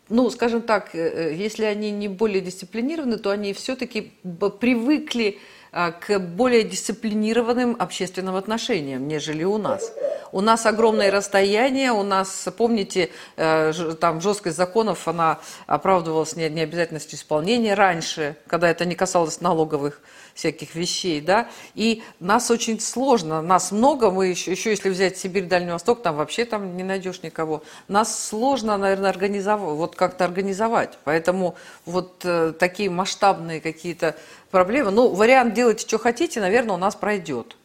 ну, 0.07 0.29
скажем 0.29 0.61
так, 0.61 0.93
если 0.93 1.65
они 1.65 1.91
не 1.91 2.07
более 2.07 2.39
дисциплинированы, 2.41 3.17
то 3.17 3.31
они 3.31 3.53
все-таки 3.53 4.13
привыкли 4.59 5.39
к 5.71 6.19
более 6.19 6.63
дисциплинированным 6.63 7.77
общественным 7.79 8.35
отношениям, 8.35 9.07
нежели 9.07 9.43
у 9.43 9.57
нас. 9.57 9.93
У 10.31 10.39
нас 10.39 10.65
огромное 10.65 11.11
расстояние, 11.11 11.91
у 11.91 12.03
нас, 12.03 12.47
помните, 12.57 13.09
э, 13.35 13.73
там 13.99 14.21
жесткость 14.21 14.55
законов, 14.55 15.07
она 15.07 15.39
оправдывалась 15.67 16.35
необязательностью 16.35 17.17
исполнения 17.17 17.73
раньше, 17.73 18.37
когда 18.47 18.69
это 18.69 18.85
не 18.85 18.95
касалось 18.95 19.41
налоговых 19.41 20.01
всяких 20.33 20.75
вещей, 20.75 21.19
да, 21.19 21.49
и 21.75 22.01
нас 22.21 22.49
очень 22.49 22.79
сложно, 22.79 23.41
нас 23.41 23.73
много, 23.73 24.09
мы 24.09 24.27
еще, 24.27 24.51
еще 24.51 24.69
если 24.69 24.89
взять 24.89 25.17
Сибирь, 25.17 25.45
Дальний 25.45 25.71
Восток, 25.71 26.01
там 26.01 26.15
вообще 26.15 26.45
там 26.45 26.77
не 26.77 26.83
найдешь 26.83 27.21
никого, 27.23 27.63
нас 27.89 28.27
сложно, 28.27 28.77
наверное, 28.77 29.09
организовать, 29.09 29.75
вот 29.75 29.95
как-то 29.97 30.23
организовать, 30.23 30.97
поэтому 31.03 31.55
вот 31.85 32.21
э, 32.23 32.53
такие 32.57 32.89
масштабные 32.89 33.59
какие-то 33.59 34.15
проблемы, 34.51 34.91
ну, 34.91 35.09
вариант 35.09 35.53
делать, 35.53 35.81
что 35.81 35.97
хотите, 35.97 36.39
наверное, 36.39 36.75
у 36.75 36.79
нас 36.79 36.95
пройдет. 36.95 37.57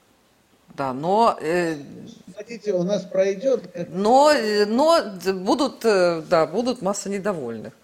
Да, 0.75 0.93
но... 0.93 1.39
Э, 1.41 1.77
Хотите, 2.57 2.73
у 2.73 2.85
нас 2.85 3.03
пройдет? 3.03 3.69
Но, 3.91 4.33
но 4.67 4.99
будут, 5.45 5.85
э, 5.85 6.23
да, 6.31 6.47
будут 6.47 6.81
масса 6.81 7.11
недовольных. 7.11 7.75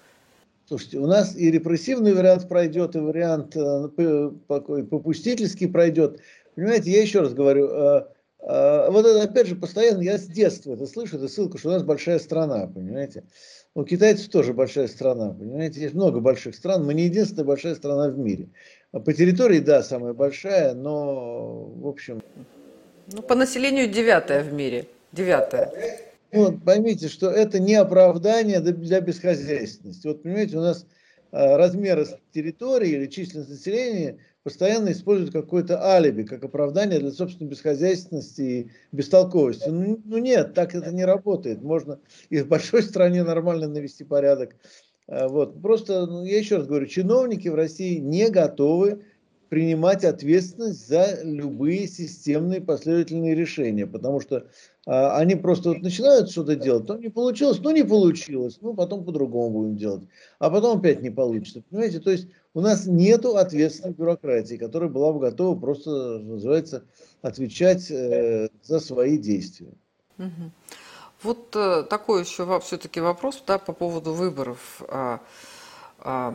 Слушайте, 0.66 0.98
у 0.98 1.06
нас 1.06 1.36
и 1.36 1.50
репрессивный 1.50 2.14
вариант 2.14 2.48
пройдет, 2.48 2.96
и 2.96 2.98
вариант 2.98 3.54
э, 3.54 4.30
попустительский 4.48 5.68
пройдет. 5.68 6.20
Понимаете, 6.54 6.90
я 6.90 7.02
еще 7.02 7.20
раз 7.20 7.34
говорю, 7.34 7.68
э, 7.68 8.06
вот 8.40 9.04
это 9.04 9.22
опять 9.22 9.48
же 9.48 9.56
постоянно, 9.56 10.00
я 10.00 10.16
с 10.16 10.24
детства 10.24 10.72
это 10.72 10.86
слышу, 10.86 11.16
это 11.16 11.28
ссылка, 11.28 11.58
что 11.58 11.68
у 11.68 11.72
нас 11.72 11.82
большая 11.82 12.18
страна, 12.18 12.66
понимаете. 12.66 13.24
У 13.74 13.84
китайцев 13.84 14.30
тоже 14.30 14.54
большая 14.54 14.88
страна, 14.88 15.34
понимаете, 15.38 15.82
есть 15.82 15.94
много 15.94 16.20
больших 16.20 16.54
стран, 16.54 16.86
мы 16.86 16.94
не 16.94 17.04
единственная 17.04 17.44
большая 17.44 17.74
страна 17.74 18.08
в 18.08 18.16
мире. 18.16 18.48
По 18.90 19.12
территории, 19.12 19.58
да, 19.58 19.82
самая 19.82 20.14
большая, 20.14 20.72
но, 20.72 21.64
в 21.66 21.86
общем, 21.86 22.22
ну, 23.10 23.22
по 23.22 23.34
населению 23.34 23.88
девятая 23.88 24.42
в 24.42 24.52
мире. 24.52 24.86
Девятая. 25.12 25.72
Вот, 26.32 26.64
поймите, 26.64 27.08
что 27.08 27.30
это 27.30 27.58
не 27.58 27.74
оправдание 27.74 28.60
для 28.60 29.00
бесхозяйственности. 29.00 30.06
Вот, 30.06 30.22
понимаете, 30.22 30.56
у 30.56 30.62
нас 30.62 30.86
а, 31.30 31.58
размеры 31.58 32.06
территории 32.32 32.90
или 32.90 33.06
численность 33.06 33.50
населения 33.50 34.18
постоянно 34.42 34.92
используют 34.92 35.32
какое-то 35.32 35.84
алиби, 35.84 36.22
как 36.22 36.42
оправдание 36.42 36.98
для 36.98 37.10
собственной 37.10 37.50
бесхозяйственности 37.50 38.40
и 38.40 38.70
бестолковости. 38.92 39.68
Ну, 39.68 40.00
ну 40.04 40.18
нет, 40.18 40.54
так 40.54 40.74
это 40.74 40.92
не 40.92 41.04
работает. 41.04 41.62
Можно 41.62 42.00
и 42.30 42.40
в 42.40 42.48
большой 42.48 42.82
стране 42.82 43.22
нормально 43.22 43.68
навести 43.68 44.04
порядок. 44.04 44.56
А, 45.06 45.28
вот. 45.28 45.60
Просто, 45.60 46.06
ну, 46.06 46.24
я 46.24 46.38
еще 46.38 46.56
раз 46.56 46.66
говорю, 46.66 46.86
чиновники 46.86 47.48
в 47.48 47.54
России 47.54 47.98
не 47.98 48.30
готовы 48.30 49.02
принимать 49.52 50.02
ответственность 50.02 50.88
за 50.88 51.18
любые 51.22 51.86
системные 51.86 52.62
последовательные 52.62 53.34
решения, 53.34 53.86
потому 53.86 54.18
что 54.18 54.46
а, 54.86 55.18
они 55.18 55.34
просто 55.34 55.68
вот 55.68 55.82
начинают 55.82 56.30
что-то 56.30 56.56
делать, 56.56 56.86
то 56.86 56.96
не 56.96 57.10
получилось, 57.10 57.58
ну 57.60 57.70
не 57.70 57.84
получилось, 57.84 58.56
ну 58.62 58.72
потом 58.72 59.04
по-другому 59.04 59.50
будем 59.50 59.76
делать, 59.76 60.08
а 60.38 60.48
потом 60.48 60.78
опять 60.78 61.02
не 61.02 61.10
получится, 61.10 61.62
понимаете, 61.68 62.00
то 62.00 62.10
есть 62.10 62.28
у 62.54 62.62
нас 62.62 62.86
нету 62.86 63.36
ответственной 63.36 63.92
бюрократии, 63.92 64.54
которая 64.54 64.88
была 64.88 65.12
бы 65.12 65.20
готова 65.20 65.60
просто, 65.60 65.90
называется, 66.20 66.84
отвечать 67.20 67.90
э, 67.90 68.48
за 68.62 68.80
свои 68.80 69.18
действия. 69.18 69.74
Вот 71.22 71.54
э, 71.56 71.82
такой 71.82 72.22
еще 72.22 72.58
все-таки 72.60 73.00
вопрос 73.00 73.44
да, 73.46 73.58
по 73.58 73.74
поводу 73.74 74.14
выборов. 74.14 74.80
А, 76.02 76.34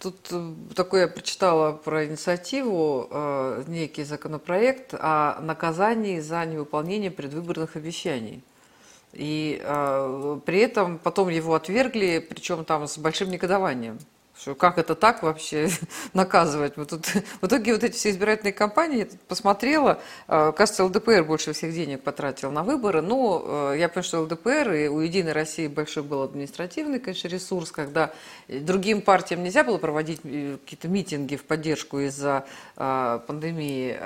Тут 0.00 0.28
э, 0.32 0.52
такое 0.74 1.02
я 1.02 1.08
прочитала 1.08 1.72
про 1.72 2.04
инициативу, 2.06 3.08
э, 3.10 3.64
некий 3.68 4.02
законопроект 4.02 4.92
о 4.94 5.40
наказании 5.40 6.18
за 6.18 6.44
невыполнение 6.44 7.12
предвыборных 7.12 7.76
обещаний. 7.76 8.42
И 9.12 9.60
э, 9.62 10.40
при 10.44 10.58
этом 10.58 10.98
потом 10.98 11.28
его 11.28 11.54
отвергли, 11.54 12.18
причем 12.28 12.64
там 12.64 12.88
с 12.88 12.98
большим 12.98 13.30
негодованием. 13.30 13.98
Что 14.38 14.54
как 14.54 14.76
это 14.76 14.94
так 14.94 15.22
вообще 15.22 15.70
наказывать? 16.12 16.74
Тут, 16.74 17.06
в 17.40 17.46
итоге 17.46 17.72
вот 17.72 17.82
эти 17.82 17.96
все 17.96 18.10
избирательные 18.10 18.52
кампании, 18.52 18.98
я 18.98 19.06
посмотрела, 19.28 19.98
э, 20.28 20.52
кажется, 20.54 20.84
ЛДПР 20.84 21.24
больше 21.24 21.54
всех 21.54 21.72
денег 21.72 22.02
потратил 22.02 22.50
на 22.50 22.62
выборы, 22.62 23.00
но 23.00 23.72
э, 23.72 23.78
я 23.78 23.88
понимаю, 23.88 24.04
что 24.04 24.20
ЛДПР 24.20 24.72
и 24.72 24.88
у 24.88 25.00
Единой 25.00 25.32
России 25.32 25.68
большой 25.68 26.02
был 26.02 26.22
административный, 26.22 27.00
конечно, 27.00 27.28
ресурс, 27.28 27.70
когда 27.72 28.12
другим 28.46 29.00
партиям 29.00 29.42
нельзя 29.42 29.64
было 29.64 29.78
проводить 29.78 30.20
э, 30.24 30.58
какие-то 30.62 30.88
митинги 30.88 31.36
в 31.36 31.44
поддержку 31.44 32.00
из-за 32.00 32.44
пандемии, 32.76 33.98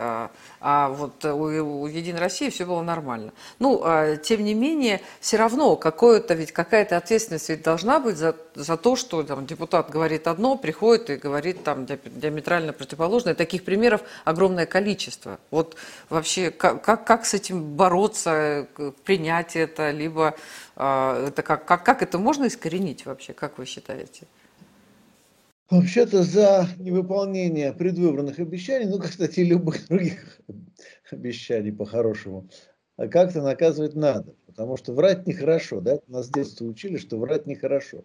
а 0.60 0.88
вот 0.88 1.24
у, 1.24 1.82
у 1.82 1.86
Единой 1.86 2.20
России 2.20 2.50
все 2.50 2.66
было 2.66 2.82
нормально. 2.82 3.32
Ну, 3.58 3.84
тем 4.22 4.44
не 4.44 4.54
менее, 4.54 5.00
все 5.20 5.36
равно 5.36 5.76
какое-то 5.76 6.34
ведь 6.34 6.52
какая-то 6.52 6.96
ответственность 6.96 7.48
ведь 7.48 7.62
должна 7.62 7.98
быть 7.98 8.16
за, 8.16 8.36
за 8.54 8.76
то, 8.76 8.96
что 8.96 9.22
там, 9.22 9.46
депутат 9.46 9.90
говорит 9.90 10.26
одно, 10.26 10.56
приходит 10.56 11.10
и 11.10 11.16
говорит 11.16 11.64
там 11.64 11.86
диаметрально 11.86 12.72
противоположное. 12.72 13.34
Таких 13.34 13.64
примеров 13.64 14.02
огромное 14.24 14.66
количество. 14.66 15.38
Вот 15.50 15.76
вообще, 16.08 16.50
как, 16.50 16.82
как, 16.82 17.06
как 17.06 17.24
с 17.24 17.34
этим 17.34 17.62
бороться, 17.76 18.66
принять 19.04 19.56
это, 19.56 19.90
либо 19.90 20.34
э, 20.76 21.26
это 21.28 21.42
как, 21.42 21.64
как, 21.64 21.84
как 21.84 22.02
это 22.02 22.18
можно 22.18 22.46
искоренить 22.46 23.06
вообще, 23.06 23.32
как 23.32 23.58
вы 23.58 23.64
считаете? 23.64 24.26
Вообще-то 25.70 26.24
за 26.24 26.66
невыполнение 26.78 27.72
предвыборных 27.72 28.40
обещаний, 28.40 28.88
ну, 28.88 28.98
кстати, 28.98 29.40
любых 29.40 29.86
других 29.88 30.40
обещаний 31.12 31.72
по-хорошему, 31.72 32.48
а 32.96 33.06
как-то 33.06 33.40
наказывать 33.40 33.94
надо. 33.94 34.34
Потому 34.46 34.76
что 34.76 34.92
врать 34.92 35.28
нехорошо, 35.28 35.80
да? 35.80 36.00
Нас 36.08 36.26
с 36.26 36.30
детства 36.30 36.64
учили, 36.64 36.96
что 36.96 37.18
врать 37.18 37.46
нехорошо. 37.46 38.02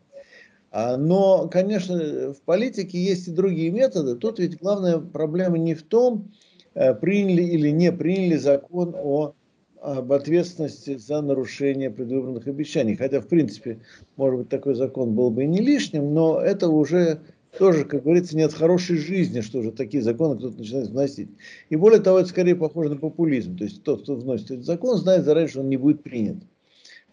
А, 0.70 0.96
но, 0.96 1.48
конечно, 1.48 2.34
в 2.34 2.42
политике 2.42 3.00
есть 3.00 3.28
и 3.28 3.32
другие 3.32 3.72
методы. 3.72 4.16
Тут 4.16 4.38
ведь 4.38 4.60
главная 4.60 5.00
проблема 5.00 5.58
не 5.58 5.74
в 5.74 5.82
том, 5.82 6.32
э, 6.76 6.94
приняли 6.94 7.42
или 7.42 7.70
не 7.70 7.92
приняли 7.92 8.36
закон 8.36 8.94
о 8.96 9.34
об 9.82 10.12
ответственности 10.14 10.98
за 10.98 11.22
нарушение 11.22 11.92
предвыборных 11.92 12.48
обещаний. 12.48 12.96
Хотя, 12.96 13.22
в 13.22 13.28
принципе, 13.28 13.82
может 14.16 14.40
быть, 14.40 14.50
такой 14.50 14.74
закон 14.74 15.14
был 15.14 15.30
бы 15.30 15.44
и 15.44 15.48
не 15.48 15.60
лишним, 15.60 16.12
но 16.12 16.42
это 16.42 16.70
уже 16.70 17.20
тоже, 17.58 17.86
как 17.86 18.04
говорится, 18.04 18.36
нет 18.38 18.54
хорошей 18.54 18.98
жизни, 18.98 19.42
что 19.42 19.60
уже 19.60 19.72
такие 19.72 20.04
законы 20.04 20.38
кто-то 20.38 20.58
начинает 20.58 20.90
вносить. 20.90 21.30
И 21.70 21.76
более 21.76 22.02
того, 22.02 22.20
это 22.20 22.30
скорее 22.30 22.56
похоже 22.56 22.90
на 22.90 22.98
популизм. 22.98 23.58
То 23.58 23.64
есть 23.64 23.84
тот, 23.84 24.04
кто 24.04 24.16
вносит 24.16 24.52
этот 24.52 24.66
закон, 24.66 24.98
знает 24.98 25.26
заранее, 25.26 25.50
что 25.50 25.62
он 25.62 25.70
не 25.70 25.78
будет 25.78 26.04
принят 26.04 26.38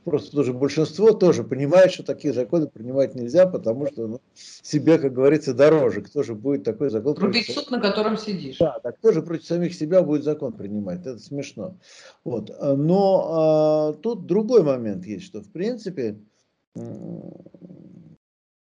просто 0.04 0.32
тоже 0.32 0.52
большинство 0.52 1.12
тоже 1.12 1.44
понимает, 1.44 1.92
что 1.92 2.02
такие 2.02 2.34
законы 2.34 2.66
принимать 2.66 3.14
нельзя, 3.14 3.46
потому 3.46 3.86
что 3.86 4.06
ну, 4.06 4.20
себе, 4.34 4.98
как 4.98 5.12
говорится, 5.12 5.54
дороже. 5.54 6.02
Кто 6.02 6.22
же 6.22 6.34
будет 6.34 6.64
такой 6.64 6.90
закон 6.90 7.16
Рубить 7.16 7.52
суд, 7.52 7.70
на 7.70 7.80
котором 7.80 8.16
сидишь. 8.16 8.58
Да, 8.58 8.78
так 8.82 8.98
кто 8.98 9.12
же 9.12 9.22
против 9.22 9.46
самих 9.46 9.74
себя 9.74 10.02
будет 10.02 10.24
закон 10.24 10.52
принимать? 10.52 11.00
Это 11.00 11.18
смешно. 11.18 11.76
Вот. 12.24 12.50
Но 12.60 13.26
а, 13.28 13.92
тут 13.94 14.26
другой 14.26 14.62
момент 14.62 15.06
есть, 15.06 15.24
что 15.24 15.40
в 15.40 15.50
принципе 15.50 16.18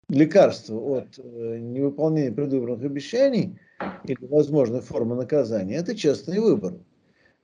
лекарство 0.09 0.79
от 0.79 1.17
э, 1.17 1.57
невыполнения 1.59 2.31
предвыборных 2.31 2.83
обещаний 2.83 3.59
или 4.03 4.25
возможной 4.25 4.81
формы 4.81 5.15
наказания– 5.15 5.75
это 5.77 5.95
честные 5.95 6.41
выборы. 6.41 6.79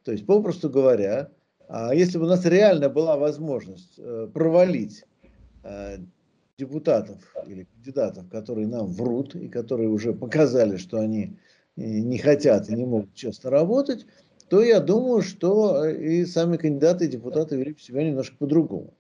То 0.04 0.12
есть, 0.12 0.26
попросту 0.26 0.70
говоря, 0.70 1.30
а 1.68 1.94
если 1.94 2.18
бы 2.18 2.26
у 2.26 2.28
нас 2.28 2.46
реально 2.46 2.90
была 2.90 3.18
возможность 3.18 3.94
э, 3.98 4.28
провалить 4.34 5.06
э, 5.64 5.98
депутатов 6.58 7.18
или 7.48 7.64
кандидатов, 7.64 8.30
которые 8.30 8.68
нам 8.68 8.88
врут 8.88 9.36
и 9.36 9.48
которые 9.48 9.90
уже 9.90 10.14
показали, 10.14 10.78
что 10.78 11.00
они 11.00 11.38
не 11.76 12.18
хотят 12.18 12.70
и 12.70 12.76
не 12.76 12.86
могут 12.86 13.16
честно 13.16 13.50
работать, 13.50 14.06
то 14.50 14.62
я 14.62 14.82
думаю, 14.82 15.22
что 15.22 15.86
и 15.86 16.26
сами 16.26 16.58
кандидаты 16.58 17.06
и 17.06 17.08
депутаты 17.08 17.56
вели 17.56 17.76
себя 17.80 18.04
немножко 18.04 18.36
по-другому. 18.38 18.94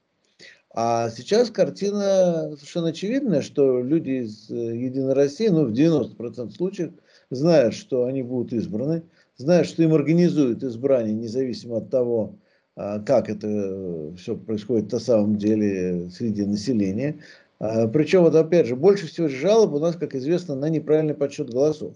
А 0.73 1.09
сейчас 1.09 1.49
картина 1.49 2.51
совершенно 2.55 2.89
очевидная, 2.89 3.41
что 3.41 3.81
люди 3.81 4.23
из 4.23 4.49
Единой 4.49 5.13
России, 5.13 5.49
ну 5.49 5.65
в 5.65 5.73
90% 5.73 6.51
случаев, 6.51 6.91
знают, 7.29 7.73
что 7.73 8.05
они 8.05 8.23
будут 8.23 8.53
избраны, 8.53 9.03
знают, 9.35 9.67
что 9.67 9.83
им 9.83 9.93
организуют 9.93 10.63
избрание, 10.63 11.13
независимо 11.13 11.77
от 11.77 11.89
того, 11.89 12.35
а, 12.75 12.99
как 12.99 13.29
это 13.29 13.47
э, 13.47 14.11
все 14.17 14.37
происходит 14.37 14.91
на 14.91 14.99
самом 14.99 15.37
деле 15.37 16.09
среди 16.09 16.45
населения. 16.45 17.19
А, 17.59 17.87
Причем, 17.87 18.21
вот 18.21 18.35
опять 18.35 18.67
же, 18.67 18.75
больше 18.75 19.07
всего 19.07 19.27
жалоб 19.27 19.73
у 19.73 19.79
нас, 19.79 19.95
как 19.95 20.15
известно, 20.15 20.55
на 20.55 20.69
неправильный 20.69 21.13
подсчет 21.13 21.49
голосов. 21.49 21.95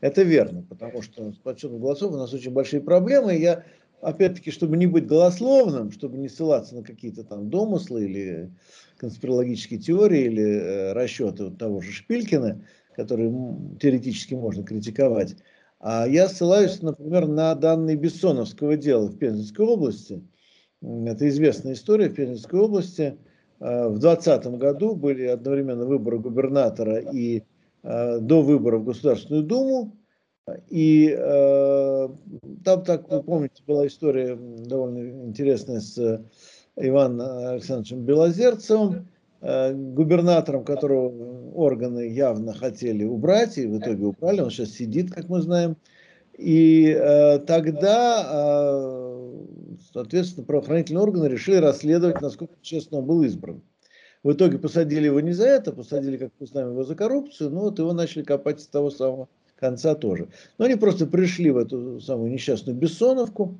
Это 0.00 0.22
верно, 0.22 0.62
потому 0.62 1.02
что 1.02 1.32
с 1.32 1.36
подсчетом 1.36 1.80
голосов 1.80 2.12
у 2.12 2.16
нас 2.16 2.32
очень 2.32 2.52
большие 2.52 2.80
проблемы. 2.80 3.36
Я, 3.36 3.64
опять-таки, 4.00 4.50
чтобы 4.50 4.76
не 4.76 4.86
быть 4.86 5.06
голословным, 5.06 5.90
чтобы 5.90 6.18
не 6.18 6.28
ссылаться 6.28 6.74
на 6.74 6.82
какие-то 6.82 7.24
там 7.24 7.50
домыслы 7.50 8.04
или 8.04 8.52
конспирологические 8.98 9.80
теории 9.80 10.24
или 10.24 10.44
э, 10.44 10.92
расчеты 10.92 11.44
вот 11.44 11.58
того 11.58 11.80
же 11.80 11.92
Шпилькина, 11.92 12.62
которые 12.94 13.32
теоретически 13.80 14.34
можно 14.34 14.64
критиковать, 14.64 15.36
а 15.78 16.06
я 16.06 16.28
ссылаюсь, 16.28 16.80
например, 16.82 17.26
на 17.28 17.54
данные 17.54 17.96
Бессоновского 17.96 18.76
дела 18.76 19.06
в 19.08 19.18
Пензенской 19.18 19.66
области. 19.66 20.22
Это 20.82 21.28
известная 21.28 21.74
история 21.74 22.08
в 22.08 22.14
Пензенской 22.14 22.60
области. 22.60 23.18
А, 23.60 23.88
в 23.88 23.98
2020 23.98 24.46
году 24.58 24.94
были 24.94 25.26
одновременно 25.26 25.84
выборы 25.84 26.18
губернатора 26.18 26.98
и 26.98 27.44
а, 27.82 28.18
до 28.20 28.42
выборов 28.42 28.82
в 28.82 28.86
Государственную 28.86 29.44
Думу. 29.44 29.96
И 30.68 31.14
э, 31.16 32.08
там, 32.64 32.84
так 32.84 33.10
вы 33.10 33.22
помните, 33.22 33.62
была 33.66 33.86
история 33.86 34.36
довольно 34.36 35.26
интересная 35.26 35.80
с 35.80 36.22
Иваном 36.76 37.48
Александровичем 37.48 38.04
Белозерцевым, 38.04 39.08
Э, 39.42 39.72
губернатором, 39.74 40.64
которого 40.64 41.52
органы 41.54 42.08
явно 42.08 42.54
хотели 42.54 43.04
убрать, 43.04 43.58
и 43.58 43.66
в 43.66 43.78
итоге 43.78 44.06
убрали, 44.06 44.40
он 44.40 44.50
сейчас 44.50 44.70
сидит, 44.70 45.12
как 45.12 45.28
мы 45.28 45.42
знаем. 45.42 45.76
И 46.38 46.88
э, 46.88 47.38
тогда, 47.40 48.26
э, 48.28 49.44
соответственно, 49.92 50.46
правоохранительные 50.46 51.02
органы 51.02 51.26
решили 51.26 51.56
расследовать, 51.56 52.20
насколько 52.22 52.54
честно 52.62 52.98
он 52.98 53.06
был 53.06 53.22
избран. 53.22 53.62
В 54.22 54.32
итоге 54.32 54.58
посадили 54.58 55.04
его 55.04 55.20
не 55.20 55.32
за 55.32 55.46
это, 55.46 55.70
посадили, 55.70 56.16
как 56.16 56.32
мы 56.40 56.46
знаем, 56.46 56.70
его 56.70 56.82
за 56.82 56.94
коррупцию, 56.94 57.50
но 57.50 57.60
вот 57.60 57.78
его 57.78 57.92
начали 57.92 58.24
копать 58.24 58.60
с 58.60 58.66
того 58.66 58.90
самого 58.90 59.28
конца 59.56 59.94
тоже. 59.94 60.28
Но 60.58 60.66
они 60.66 60.76
просто 60.76 61.06
пришли 61.06 61.50
в 61.50 61.56
эту 61.56 62.00
самую 62.00 62.30
несчастную 62.30 62.78
Бессоновку, 62.78 63.58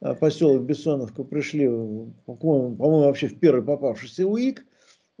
э, 0.00 0.14
поселок 0.14 0.62
Бессоновку, 0.62 1.24
пришли, 1.24 1.66
по-моему, 1.66 2.76
вообще 2.78 3.28
в 3.28 3.38
первый 3.38 3.64
попавшийся 3.64 4.26
УИК, 4.26 4.64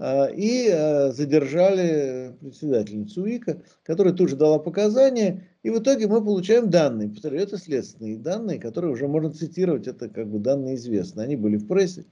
а, 0.00 0.26
и 0.26 0.68
а, 0.68 1.10
задержали 1.10 2.32
председательницу 2.40 3.22
УИКа, 3.22 3.62
которая 3.82 4.14
тут 4.14 4.28
же 4.30 4.36
дала 4.36 4.60
показания, 4.60 5.48
и 5.64 5.70
в 5.70 5.80
итоге 5.80 6.06
мы 6.06 6.24
получаем 6.24 6.70
данные. 6.70 7.08
Повторяю, 7.08 7.42
это 7.42 7.58
следственные 7.58 8.16
данные, 8.16 8.60
которые 8.60 8.92
уже 8.92 9.08
можно 9.08 9.32
цитировать, 9.32 9.88
это 9.88 10.08
как 10.08 10.28
бы 10.28 10.38
данные 10.38 10.76
известны, 10.76 11.22
они 11.22 11.34
были 11.34 11.56
в 11.56 11.66
прессе. 11.66 12.04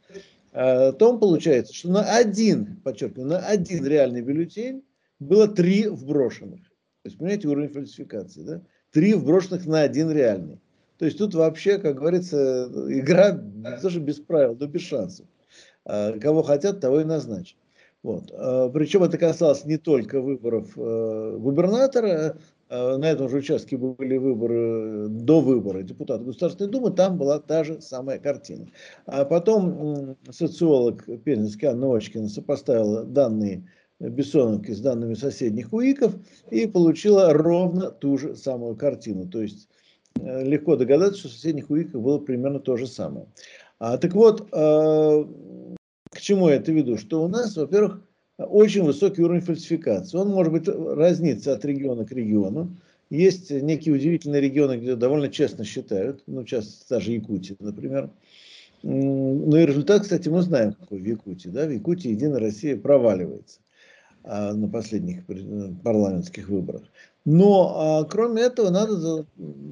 А, 0.53 0.91
том 0.93 1.21
получается, 1.21 1.73
что 1.73 1.91
на 1.91 2.03
один, 2.03 2.81
подчеркиваю, 2.83 3.29
на 3.29 3.39
один 3.39 3.87
реальный 3.87 4.21
бюллетень 4.21 4.83
было 5.21 5.47
три 5.47 5.87
вброшенных. 5.87 6.61
То 7.07 7.09
есть, 7.09 7.19
понимаете, 7.19 7.47
уровень 7.47 7.69
фальсификации, 7.69 8.43
да? 8.43 8.63
Три 8.91 9.15
вброшенных 9.15 9.65
на 9.65 9.83
один 9.83 10.11
реальный. 10.11 10.61
То 10.99 11.05
есть 11.05 11.19
тут 11.19 11.37
вообще, 11.37 11.79
как 11.79 11.99
говорится, 11.99 12.69
игра 12.89 13.41
тоже 13.81 14.01
без 14.01 14.17
правил, 14.19 14.57
но 14.59 14.67
без 14.67 14.81
шансов. 14.81 15.25
Кого 15.85 16.43
хотят, 16.43 16.81
того 16.81 17.03
и 17.03 17.05
назначат. 17.05 17.57
Вот. 18.03 18.33
А, 18.33 18.69
Причем 18.71 19.05
это 19.05 19.19
касалось 19.19 19.65
не 19.65 19.77
только 19.77 20.21
выборов 20.21 20.73
э, 20.77 21.37
губернатора, 21.39 22.39
а, 22.69 22.99
на 22.99 23.05
этом 23.05 23.29
же 23.29 23.37
участке 23.37 23.77
были 23.77 24.17
выборы 24.17 25.07
до 25.09 25.41
выбора 25.41 25.83
депутата 25.83 26.25
Государственной 26.25 26.71
Думы, 26.71 26.91
там 26.91 27.19
была 27.19 27.39
та 27.39 27.63
же 27.63 27.81
самая 27.81 28.19
картина. 28.19 28.67
А 29.07 29.25
потом 29.25 30.17
социолог 30.29 31.05
Пензенский 31.23 31.69
Анна 31.69 31.95
Очкина 31.95 32.29
сопоставила 32.29 33.05
данные 33.05 33.63
Бессоновки 33.99 34.73
с 34.73 34.81
данными 34.81 35.15
соседних 35.15 35.73
УИКов 35.73 36.15
и 36.51 36.67
получила 36.67 37.33
ровно 37.33 37.91
ту 37.91 38.19
же 38.19 38.37
самую 38.37 38.77
картину. 38.77 39.27
То 39.27 39.41
есть 39.41 39.69
э, 40.21 40.45
легко 40.45 40.77
догадаться, 40.77 41.21
что 41.21 41.29
в 41.29 41.33
соседних 41.33 41.71
УИКах 41.71 42.01
было 42.01 42.19
примерно 42.19 42.61
то 42.61 42.77
же 42.77 42.87
самое. 42.87 43.27
А, 43.79 43.97
так 43.97 44.13
вот, 44.15 44.49
а, 44.53 45.25
к 46.11 46.21
чему 46.21 46.49
я 46.49 46.57
это 46.57 46.73
веду? 46.73 46.99
Что 46.99 47.25
у 47.25 47.29
нас, 47.29 47.57
во-первых, 47.57 48.03
очень 48.37 48.83
высокий 48.83 49.23
уровень 49.23 49.41
фальсификации. 49.41 50.19
Он 50.19 50.29
может 50.29 50.53
быть 50.53 50.69
разниться 50.69 51.55
от 51.55 51.65
региона 51.65 52.05
к 52.05 52.13
региону. 52.13 52.77
Есть 53.09 53.51
некие 53.51 53.95
удивительные 53.95 54.43
регионы, 54.43 54.77
где 54.77 54.95
довольно 54.95 55.29
честно 55.29 55.65
считают, 55.65 56.23
ну, 56.27 56.45
сейчас 56.45 56.85
даже 56.91 57.13
Якутия, 57.13 57.57
например. 57.61 58.11
Ну 58.83 59.57
и 59.57 59.65
результат, 59.65 60.03
кстати, 60.03 60.29
мы 60.29 60.43
знаем, 60.43 60.75
какой 60.75 61.01
в 61.01 61.07
Якутии. 61.07 61.49
Да? 61.49 61.67
В 61.67 61.71
Якутии 61.71 62.11
Единая 62.11 62.41
Россия 62.41 62.77
проваливается 62.77 63.61
на 64.27 64.69
последних 64.69 65.25
парламентских 65.83 66.49
выборах. 66.49 66.83
Но 67.27 67.75
а, 67.77 68.05
кроме 68.05 68.43
этого 68.43 68.71
надо 68.71 69.27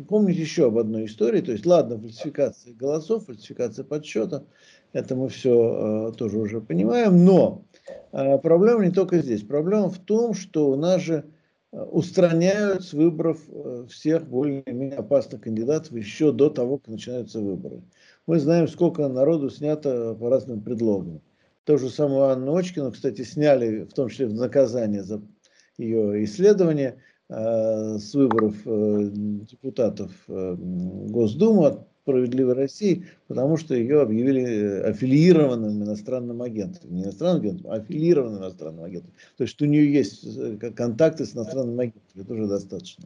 помнить 0.09 0.37
еще 0.37 0.67
об 0.67 0.79
одной 0.79 1.07
истории. 1.07 1.41
То 1.41 1.53
есть, 1.53 1.65
ладно, 1.65 1.99
фальсификация 1.99 2.75
голосов, 2.75 3.27
фальсификация 3.27 3.85
подсчета, 3.85 4.45
это 4.93 5.15
мы 5.15 5.29
все 5.29 6.11
э, 6.11 6.13
тоже 6.17 6.39
уже 6.39 6.61
понимаем. 6.61 7.25
Но 7.25 7.63
э, 8.11 8.39
проблема 8.39 8.85
не 8.85 8.91
только 8.91 9.19
здесь. 9.19 9.43
Проблема 9.43 9.89
в 9.89 9.99
том, 10.01 10.35
что 10.35 10.69
у 10.69 10.77
нас 10.77 11.01
же 11.01 11.27
э, 11.73 11.81
устраняют 11.81 12.85
с 12.85 12.93
выборов 12.93 13.39
э, 13.49 13.87
всех 13.89 14.27
более-менее 14.27 14.99
опасных 14.99 15.43
кандидатов 15.43 15.93
еще 15.93 16.33
до 16.33 16.51
того, 16.51 16.79
как 16.79 16.89
начинаются 16.89 17.39
выборы. 17.39 17.83
Мы 18.27 18.41
знаем, 18.41 18.67
сколько 18.67 19.07
народу 19.07 19.49
снято 19.49 20.17
по 20.19 20.29
разным 20.29 20.61
предлогам. 20.61 21.21
То 21.65 21.79
же 21.79 21.89
самое 21.89 22.33
Анну 22.33 22.57
Очкину, 22.57 22.93
кстати, 22.93 23.23
сняли, 23.23 23.85
в 23.85 23.95
том 23.95 24.11
числе 24.11 24.27
в 24.27 24.35
наказание 24.35 25.03
за 25.03 25.23
ее 25.79 26.23
исследование 26.25 26.97
э, 27.31 27.99
с 27.99 28.15
выборов 28.15 28.55
э, 28.67 29.11
депутатов 29.13 30.13
э, 30.29 30.57
Госдумы 30.59 31.85
справедливой 32.03 32.53
России, 32.53 33.07
потому 33.29 33.57
что 33.57 33.75
ее 33.75 34.03
объявили 34.03 34.83
аффилированным 34.83 35.83
иностранным 35.83 36.43
агентом. 36.43 36.95
Не 36.95 37.05
иностранным 37.05 37.41
агентом, 37.41 37.71
а 37.71 37.77
аффилированным 37.77 38.41
иностранным 38.41 38.85
агентом. 38.85 39.13
То 39.39 39.45
есть 39.45 39.61
у 39.63 39.65
нее 39.65 39.91
есть 39.91 40.23
контакты 40.77 41.25
с 41.25 41.35
иностранным 41.35 41.81
агентом, 41.81 42.03
это 42.15 42.35
уже 42.35 42.47
достаточно. 42.47 43.05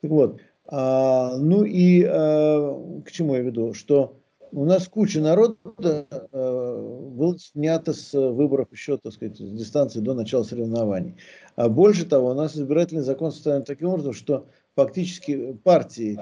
Так 0.00 0.10
вот, 0.10 0.40
а, 0.66 1.36
ну 1.36 1.64
и 1.64 2.02
к 2.02 3.10
чему 3.10 3.34
я 3.34 3.42
веду? 3.42 3.74
Что 3.74 4.21
у 4.52 4.64
нас 4.66 4.86
куча 4.86 5.20
народа 5.20 5.56
э, 5.76 7.08
было 7.10 7.38
снято 7.38 7.94
с 7.94 8.12
выборов 8.12 8.68
еще, 8.70 8.98
так 8.98 9.12
сказать, 9.12 9.38
с 9.38 9.50
дистанции 9.50 10.00
до 10.00 10.14
начала 10.14 10.42
соревнований. 10.42 11.16
А 11.56 11.68
больше 11.68 12.04
того, 12.04 12.30
у 12.30 12.34
нас 12.34 12.56
избирательный 12.56 13.02
закон 13.02 13.32
составлен 13.32 13.64
таким 13.64 13.88
образом, 13.88 14.12
что 14.12 14.46
фактически 14.76 15.54
партии, 15.64 16.18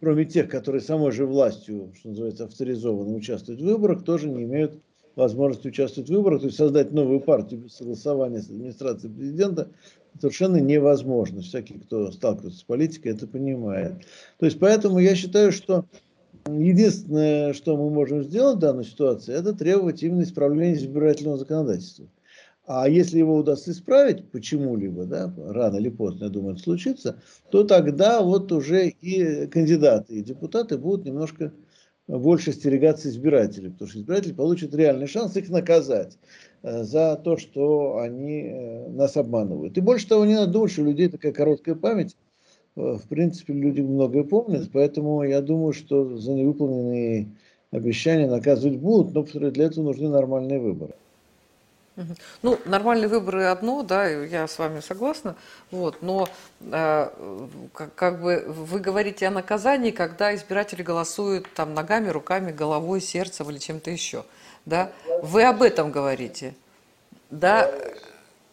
кроме 0.00 0.24
тех, 0.24 0.48
которые 0.48 0.82
самой 0.82 1.12
же 1.12 1.26
властью, 1.26 1.92
что 1.96 2.08
называется, 2.08 2.44
авторизованно 2.44 3.14
участвуют 3.14 3.60
в 3.60 3.64
выборах, 3.64 4.04
тоже 4.04 4.28
не 4.28 4.42
имеют 4.42 4.80
возможности 5.14 5.68
участвовать 5.68 6.10
в 6.10 6.12
выборах, 6.12 6.40
то 6.40 6.46
есть 6.46 6.58
создать 6.58 6.92
новую 6.92 7.20
партию 7.20 7.60
без 7.60 7.76
согласования 7.76 8.40
с 8.40 8.48
администрацией 8.48 9.12
президента 9.12 9.68
совершенно 10.20 10.56
невозможно. 10.56 11.40
Всякий, 11.40 11.74
кто 11.74 12.10
сталкивается 12.10 12.60
с 12.60 12.64
политикой, 12.64 13.12
это 13.12 13.26
понимает. 13.26 13.94
То 14.38 14.46
есть 14.46 14.58
поэтому 14.58 14.98
я 14.98 15.14
считаю, 15.14 15.52
что 15.52 15.84
единственное, 16.46 17.52
что 17.52 17.76
мы 17.76 17.90
можем 17.90 18.22
сделать 18.22 18.56
в 18.56 18.60
данной 18.60 18.84
ситуации, 18.84 19.34
это 19.34 19.52
требовать 19.52 20.02
именно 20.02 20.22
исправления 20.22 20.74
избирательного 20.74 21.38
законодательства. 21.38 22.06
А 22.66 22.88
если 22.88 23.18
его 23.18 23.36
удастся 23.36 23.72
исправить 23.72 24.30
почему-либо, 24.30 25.04
да, 25.04 25.34
рано 25.48 25.76
или 25.78 25.88
поздно, 25.88 26.24
я 26.24 26.30
думаю, 26.30 26.54
это 26.54 26.62
случится, 26.62 27.20
то 27.50 27.64
тогда 27.64 28.22
вот 28.22 28.52
уже 28.52 28.88
и 28.88 29.46
кандидаты, 29.48 30.14
и 30.14 30.22
депутаты 30.22 30.78
будут 30.78 31.04
немножко 31.04 31.52
больше 32.06 32.52
стерегаться 32.52 33.08
избирателей, 33.08 33.70
потому 33.70 33.90
что 33.90 33.98
избиратели 34.00 34.32
получат 34.32 34.74
реальный 34.74 35.06
шанс 35.06 35.36
их 35.36 35.48
наказать 35.48 36.18
э, 36.62 36.82
за 36.84 37.16
то, 37.16 37.36
что 37.36 37.98
они 37.98 38.42
э, 38.42 38.88
нас 38.90 39.16
обманывают. 39.16 39.76
И 39.76 39.80
больше 39.80 40.08
того, 40.08 40.24
не 40.24 40.34
надо 40.34 40.52
думать, 40.52 40.72
что 40.72 40.82
у 40.82 40.86
людей 40.86 41.08
такая 41.08 41.32
короткая 41.32 41.74
память. 41.74 42.16
Э, 42.76 42.98
в 43.02 43.08
принципе, 43.08 43.52
люди 43.52 43.80
многое 43.80 44.24
помнят, 44.24 44.70
поэтому 44.72 45.22
я 45.22 45.40
думаю, 45.40 45.72
что 45.72 46.16
за 46.16 46.32
невыполненные 46.32 47.28
обещания 47.70 48.26
наказывать 48.26 48.78
будут, 48.78 49.14
но 49.14 49.50
для 49.50 49.66
этого 49.66 49.84
нужны 49.84 50.08
нормальные 50.08 50.60
выборы. 50.60 50.94
Ну, 52.42 52.58
нормальные 52.64 53.08
выборы 53.08 53.44
одно, 53.44 53.82
да, 53.82 54.08
я 54.08 54.46
с 54.46 54.58
вами 54.58 54.80
согласна, 54.80 55.36
вот, 55.70 56.00
но 56.00 56.28
э, 56.60 57.08
как, 57.74 57.94
как 57.94 58.22
бы 58.22 58.44
вы 58.46 58.78
говорите 58.78 59.26
о 59.26 59.30
наказании, 59.30 59.90
когда 59.90 60.34
избиратели 60.34 60.82
голосуют 60.82 61.46
там 61.54 61.74
ногами, 61.74 62.08
руками, 62.08 62.52
головой, 62.52 63.02
сердцем 63.02 63.50
или 63.50 63.58
чем-то 63.58 63.90
еще, 63.90 64.24
да? 64.64 64.92
Вы 65.22 65.44
об 65.44 65.60
этом 65.60 65.90
говорите, 65.90 66.54
да? 67.30 67.70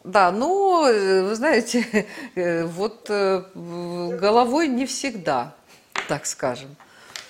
Да, 0.08 0.32
ну, 0.32 0.84
вы 0.84 1.36
знаете, 1.36 2.08
э, 2.36 2.64
вот 2.64 3.08
э, 3.10 3.44
головой 3.54 4.70
не 4.70 4.86
всегда, 4.86 5.54
так 6.08 6.26
скажем. 6.26 6.78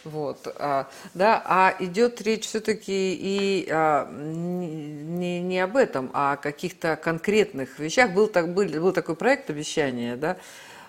Вот, 0.03 0.47
а, 0.59 0.87
да, 1.15 1.41
а 1.43 1.75
идет 1.79 2.21
речь 2.21 2.45
все-таки 2.45 3.13
и 3.13 3.67
а, 3.69 4.07
не, 4.11 5.41
не 5.41 5.59
об 5.59 5.75
этом, 5.75 6.11
а 6.13 6.33
о 6.33 6.37
каких-то 6.37 6.95
конкретных 6.95 7.79
вещах. 7.79 8.11
Был, 8.11 8.27
так, 8.27 8.53
был, 8.53 8.65
был 8.65 8.93
такой 8.93 9.15
проект 9.15 9.49
обещания, 9.49 10.15
да, 10.15 10.37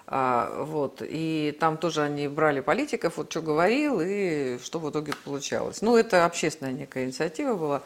а, 0.07 0.63
вот, 0.63 1.01
и 1.01 1.57
там 1.59 1.79
тоже 1.79 2.03
они 2.03 2.29
брали 2.29 2.61
политиков, 2.61 3.17
вот 3.17 3.31
что 3.31 3.41
говорил 3.41 4.01
и 4.01 4.59
что 4.63 4.79
в 4.79 4.89
итоге 4.91 5.15
получалось. 5.25 5.81
Ну, 5.81 5.97
это 5.97 6.27
общественная 6.27 6.73
некая 6.73 7.07
инициатива 7.07 7.55
была. 7.55 7.83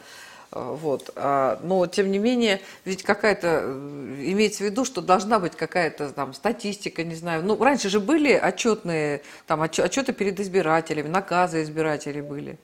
А, 0.53 0.75
вот. 0.75 1.11
А, 1.17 1.59
но, 1.63 1.87
тем 1.87 2.11
не 2.11 2.19
менее, 2.19 2.61
ведь 2.85 3.03
какая-то, 3.03 3.63
э, 3.65 4.23
имеется 4.27 4.63
в 4.63 4.67
виду, 4.67 4.85
что 4.85 5.01
должна 5.01 5.39
быть 5.39 5.57
какая-то 5.57 6.11
там 6.11 6.35
статистика, 6.35 7.03
не 7.03 7.15
знаю. 7.15 7.43
Ну, 7.43 7.57
раньше 7.63 7.89
же 7.89 8.01
были 8.01 8.33
отчетные, 8.33 9.23
там, 9.47 9.63
отчеты 9.63 10.13
перед 10.13 10.39
избирателями, 10.39 11.09
наказы 11.09 11.63
избирателей 11.63 12.21
были. 12.21 12.59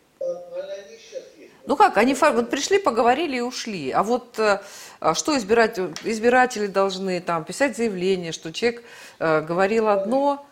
Ну 1.66 1.77
как, 1.77 1.98
они 1.98 2.14
вот 2.14 2.48
пришли, 2.48 2.79
поговорили 2.79 3.37
и 3.37 3.40
ушли. 3.40 3.90
А 3.90 4.03
вот 4.03 4.38
э, 4.38 4.59
а 5.01 5.14
что 5.14 5.37
избиратель, 5.37 5.92
избиратели 6.03 6.66
должны 6.66 7.20
там 7.20 7.44
писать 7.44 7.77
заявление, 7.77 8.33
что 8.33 8.53
человек 8.53 8.83
э, 9.18 9.42
говорил 9.42 9.88
одно, 9.88 10.46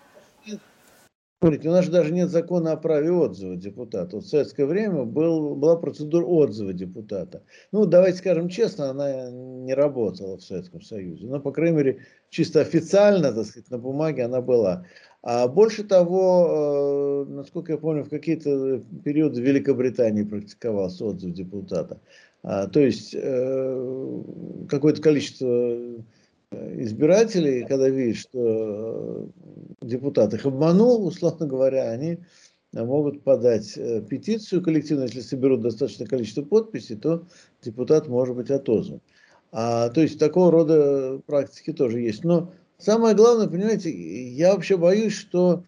Смотрите, 1.39 1.69
у 1.69 1.73
нас 1.73 1.85
же 1.85 1.91
даже 1.91 2.15
нет 2.15 2.31
закона 2.31 2.73
о 2.73 2.77
праве 2.79 3.11
отзыва 3.11 3.57
депутата. 3.57 4.17
Вот 4.17 4.25
в 4.25 4.29
советское 4.29 4.65
время 4.65 5.05
был, 5.05 5.55
была 5.55 5.77
процедура 5.77 6.25
отзыва 6.25 6.73
депутата. 6.73 7.43
Ну, 7.73 7.85
давайте 7.85 8.19
скажем 8.19 8.49
честно, 8.49 8.89
она 8.89 9.31
не 9.31 9.75
работала 9.75 10.39
в 10.39 10.43
Советском 10.43 10.81
Союзе. 10.81 11.27
Но, 11.27 11.39
по 11.39 11.53
крайней 11.53 11.77
мере, 11.77 11.99
чисто 12.31 12.63
официально, 12.63 13.35
так 13.35 13.45
сказать, 13.45 13.71
на 13.71 13.77
бумаге 13.77 14.25
она 14.25 14.41
была. 14.41 14.87
А 15.23 15.47
больше 15.47 15.85
того, 15.85 17.27
э, 17.29 17.31
насколько 17.31 17.73
я 17.73 17.79
помню, 17.79 18.05
в 18.05 18.09
какие-то 18.09 18.83
периоды 19.05 19.43
в 19.43 19.45
Великобритании 19.45 20.23
практиковался 20.23 21.05
отзыв 21.05 21.35
депутата. 21.35 22.01
А, 22.43 22.67
то 22.67 22.81
есть 22.81 23.15
э, 23.15 24.23
какое-то 24.71 25.03
количество 25.03 25.77
избирателей, 26.51 27.67
когда 27.67 27.89
видят, 27.89 28.17
что 28.17 28.39
э, 28.39 29.46
депутат 29.87 30.35
их 30.35 30.45
обманул, 30.47 31.07
условно 31.07 31.47
говоря, 31.47 31.91
они 31.91 32.19
могут 32.73 33.23
подать 33.23 33.77
э, 33.77 34.03
петицию 34.03 34.63
коллективную, 34.63 35.09
если 35.09 35.21
соберут 35.21 35.63
достаточное 35.63 36.07
количество 36.07 36.43
подписей, 36.43 36.97
то 36.97 37.27
депутат 37.63 38.09
может 38.09 38.37
быть 38.37 38.51
отозван. 38.51 39.01
А, 39.53 39.89
то 39.89 40.01
есть 40.01 40.19
такого 40.19 40.51
рода 40.51 41.21
практики 41.27 41.73
тоже 41.73 42.01
есть. 42.01 42.25
Но 42.25 42.53
самое 42.79 43.15
главное, 43.15 43.49
понимаете, 43.49 43.91
я 43.91 44.53
вообще 44.53 44.77
боюсь, 44.77 45.15
что 45.15 45.65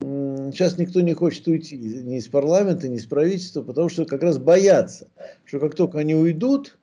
сейчас 0.00 0.78
никто 0.78 1.00
не 1.00 1.14
хочет 1.14 1.46
уйти 1.46 1.76
ни 1.76 2.18
из 2.18 2.28
парламента, 2.28 2.88
ни 2.88 2.96
из 2.96 3.06
правительства, 3.06 3.62
потому 3.62 3.88
что 3.88 4.04
как 4.06 4.22
раз 4.22 4.38
боятся, 4.38 5.08
что 5.44 5.60
как 5.60 5.74
только 5.74 5.98
они 5.98 6.14
уйдут, 6.14 6.78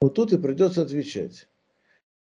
вот 0.00 0.14
тут 0.14 0.32
и 0.32 0.38
придется 0.38 0.82
отвечать. 0.82 1.48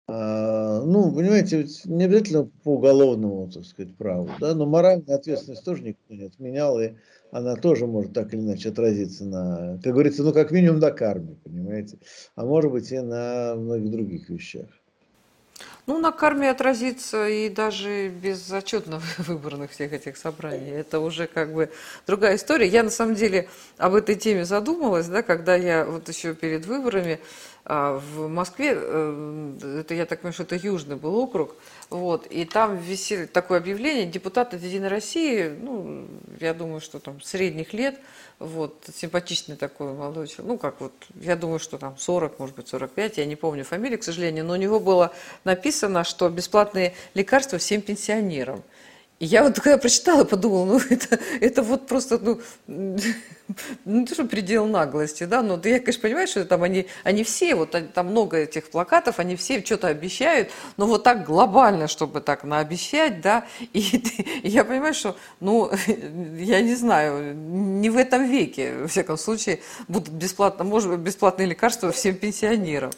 А, 0.05 0.81
ну, 0.81 1.13
понимаете, 1.13 1.65
не 1.85 2.03
обязательно 2.03 2.49
по 2.63 2.73
уголовному, 2.75 3.49
так 3.49 3.63
сказать, 3.63 3.95
праву, 3.95 4.29
да, 4.39 4.53
но 4.53 4.65
моральная 4.65 5.15
ответственность 5.15 5.63
тоже 5.63 5.83
никто 5.83 6.13
не 6.13 6.25
отменял, 6.25 6.79
и 6.81 6.95
она 7.31 7.55
тоже 7.55 7.87
может 7.87 8.11
так 8.11 8.33
или 8.33 8.41
иначе 8.41 8.69
отразиться 8.69 9.23
на, 9.23 9.79
как 9.81 9.93
говорится, 9.93 10.23
ну, 10.23 10.33
как 10.33 10.51
минимум 10.51 10.79
на 10.79 10.91
карме, 10.91 11.37
понимаете, 11.43 11.99
а 12.35 12.45
может 12.45 12.71
быть 12.71 12.91
и 12.91 12.99
на 12.99 13.55
многих 13.55 13.91
других 13.91 14.29
вещах. 14.29 14.67
Ну, 15.85 15.99
на 15.99 16.13
карме 16.13 16.49
отразится 16.49 17.27
и 17.27 17.49
даже 17.49 18.07
без 18.07 18.49
отчетно 18.51 19.01
выбранных 19.17 19.71
всех 19.71 19.91
этих 19.91 20.15
собраний. 20.15 20.69
Это 20.69 20.99
уже 20.99 21.27
как 21.27 21.53
бы 21.53 21.69
другая 22.07 22.37
история. 22.37 22.67
Я 22.67 22.83
на 22.83 22.89
самом 22.89 23.15
деле 23.15 23.49
об 23.77 23.93
этой 23.93 24.15
теме 24.15 24.45
задумалась, 24.45 25.07
да, 25.07 25.23
когда 25.23 25.55
я 25.55 25.85
вот 25.85 26.07
еще 26.07 26.35
перед 26.35 26.65
выборами 26.65 27.19
а, 27.65 27.97
в 27.97 28.27
Москве, 28.27 28.73
э, 28.75 29.79
это 29.79 29.93
я 29.93 30.05
так 30.05 30.19
понимаю, 30.19 30.33
что 30.33 30.43
это 30.43 30.55
Южный 30.57 30.97
был 30.97 31.15
округ, 31.15 31.55
вот, 31.89 32.27
и 32.27 32.43
там 32.43 32.75
висели 32.75 33.25
такое 33.25 33.59
объявление, 33.59 34.05
депутат 34.05 34.53
от 34.53 34.61
Единой 34.61 34.89
России, 34.89 35.47
ну, 35.47 36.05
я 36.41 36.53
думаю, 36.53 36.81
что 36.81 36.99
там 36.99 37.21
средних 37.21 37.71
лет, 37.71 37.97
вот, 38.39 38.83
симпатичный 38.93 39.55
такой 39.55 39.93
молодой 39.93 40.27
человек, 40.27 40.47
ну, 40.47 40.57
как 40.57 40.81
вот, 40.81 40.91
я 41.15 41.37
думаю, 41.37 41.59
что 41.59 41.77
там 41.77 41.97
40, 41.97 42.37
может 42.37 42.55
быть, 42.57 42.67
45, 42.67 43.17
я 43.19 43.25
не 43.25 43.37
помню 43.37 43.63
фамилии, 43.63 43.95
к 43.95 44.03
сожалению, 44.03 44.43
но 44.43 44.53
у 44.53 44.57
него 44.57 44.81
было 44.81 45.13
написано, 45.45 46.03
что 46.03 46.27
бесплатные 46.29 46.93
лекарства 47.13 47.59
всем 47.59 47.81
пенсионерам. 47.81 48.61
И 49.19 49.25
я 49.25 49.43
вот 49.43 49.59
когда 49.59 49.77
прочитала, 49.77 50.23
подумала, 50.23 50.65
ну 50.65 50.81
это, 50.89 51.19
это 51.39 51.61
вот 51.61 51.87
просто, 51.87 52.19
ну, 52.19 52.41
ну 53.85 54.05
то, 54.05 54.13
что 54.13 54.25
предел 54.25 54.65
наглости, 54.65 55.23
да, 55.25 55.41
но 55.41 55.61
я, 55.63 55.79
конечно, 55.79 56.01
понимаю, 56.01 56.27
что 56.27 56.43
там 56.45 56.63
они, 56.63 56.87
они 57.03 57.23
все, 57.23 57.55
вот 57.55 57.75
там 57.93 58.07
много 58.07 58.37
этих 58.37 58.69
плакатов, 58.69 59.19
они 59.19 59.35
все 59.35 59.63
что-то 59.63 59.87
обещают, 59.87 60.49
но 60.77 60.87
вот 60.87 61.03
так 61.03 61.25
глобально, 61.25 61.87
чтобы 61.87 62.21
так 62.21 62.43
наобещать, 62.43 63.21
да, 63.21 63.45
и, 63.71 63.79
и 64.43 64.49
я 64.49 64.65
понимаю, 64.65 64.93
что, 64.93 65.15
ну, 65.39 65.71
я 66.35 66.61
не 66.61 66.75
знаю, 66.75 67.35
не 67.35 67.89
в 67.89 67.97
этом 67.97 68.29
веке, 68.29 68.75
во 68.81 68.87
всяком 68.87 69.17
случае, 69.17 69.61
будут 69.87 70.09
бесплатно, 70.09 70.63
может 70.65 70.89
быть, 70.89 70.99
бесплатные 70.99 71.47
лекарства 71.47 71.91
всем 71.91 72.15
пенсионерам. 72.15 72.91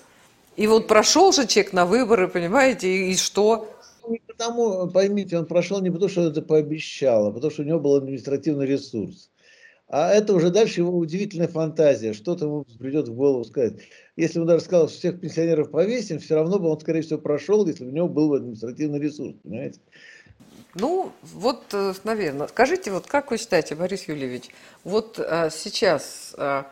И 0.55 0.67
вот 0.67 0.87
прошел 0.87 1.33
же 1.33 1.45
человек 1.47 1.73
на 1.73 1.85
выборы, 1.85 2.29
понимаете, 2.29 2.87
и, 2.87 3.11
и 3.11 3.17
что? 3.17 3.74
Не 4.09 4.19
потому, 4.19 4.89
поймите, 4.89 5.37
он 5.37 5.45
прошел 5.45 5.81
не 5.81 5.89
потому, 5.89 6.09
что 6.09 6.27
это 6.27 6.41
пообещал, 6.41 7.27
а 7.27 7.31
потому, 7.31 7.51
что 7.51 7.63
у 7.63 7.65
него 7.65 7.79
был 7.79 7.95
административный 7.95 8.65
ресурс. 8.65 9.29
А 9.87 10.11
это 10.11 10.33
уже 10.33 10.49
дальше 10.49 10.81
его 10.81 10.97
удивительная 10.97 11.47
фантазия, 11.47 12.13
что-то 12.13 12.45
ему 12.45 12.65
придет 12.79 13.07
в 13.07 13.13
голову 13.13 13.43
сказать. 13.43 13.75
Если 14.15 14.39
он 14.39 14.47
даже 14.47 14.63
сказал, 14.63 14.89
что 14.89 14.97
всех 14.97 15.19
пенсионеров 15.19 15.69
повесим, 15.69 16.19
все 16.19 16.35
равно 16.35 16.57
бы 16.57 16.69
он, 16.69 16.79
скорее 16.79 17.01
всего, 17.01 17.19
прошел, 17.19 17.65
если 17.67 17.85
у 17.85 17.91
него 17.91 18.07
был 18.07 18.33
административный 18.33 18.99
ресурс, 18.99 19.35
понимаете? 19.43 19.79
Ну, 20.73 21.11
вот, 21.21 21.63
э, 21.73 21.93
наверное. 22.03 22.47
Скажите, 22.47 22.91
вот 22.91 23.05
как 23.05 23.31
вы 23.31 23.37
считаете, 23.37 23.75
Борис 23.75 24.07
Юльевич, 24.07 24.49
вот 24.83 25.19
а, 25.19 25.49
сейчас 25.49 26.35
а, 26.37 26.69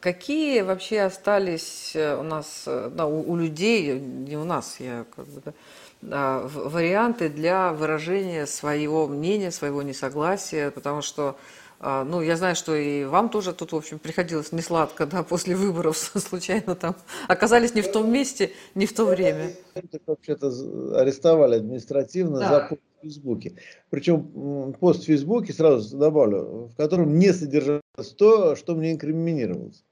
какие 0.00 0.60
вообще 0.62 1.00
остались 1.00 1.94
у 1.96 2.22
нас, 2.22 2.62
да, 2.66 3.06
у, 3.06 3.32
у 3.32 3.36
людей, 3.36 3.98
не 3.98 4.36
у 4.36 4.44
нас, 4.44 4.76
я 4.78 5.04
как 5.14 5.26
бы, 5.26 5.42
да, 5.44 5.52
варианты 6.02 7.28
для 7.28 7.72
выражения 7.72 8.46
своего 8.46 9.06
мнения, 9.06 9.50
своего 9.50 9.82
несогласия, 9.82 10.70
потому 10.70 11.02
что 11.02 11.36
А, 11.80 12.04
ну, 12.04 12.20
я 12.20 12.36
знаю, 12.36 12.56
что 12.56 12.74
и 12.74 13.04
вам 13.04 13.28
тоже 13.28 13.52
тут, 13.52 13.70
в 13.72 13.76
общем, 13.76 14.00
приходилось 14.00 14.50
не 14.50 14.62
сладко, 14.62 15.06
да, 15.06 15.22
после 15.22 15.54
выборов 15.54 15.96
случайно 16.16 16.74
там 16.74 16.96
оказались 17.28 17.74
не 17.74 17.82
в 17.82 17.92
том 17.92 18.10
месте, 18.10 18.50
не 18.74 18.86
в 18.86 18.92
то 18.92 19.04
время. 19.04 19.52
Вообще-то 20.06 20.48
арестовали 20.98 21.56
административно 21.56 22.40
да. 22.40 22.48
за 22.48 22.66
пост 22.68 22.82
в 22.98 23.02
Фейсбуке. 23.02 23.52
Причем 23.90 24.72
пост 24.80 25.02
в 25.02 25.06
Фейсбуке, 25.06 25.52
сразу 25.52 25.96
добавлю, 25.96 26.68
в 26.72 26.76
котором 26.76 27.16
не 27.16 27.32
содержалось 27.32 27.82
то, 28.16 28.56
что 28.56 28.74
мне 28.74 28.92
инкриминировалось. 28.92 29.84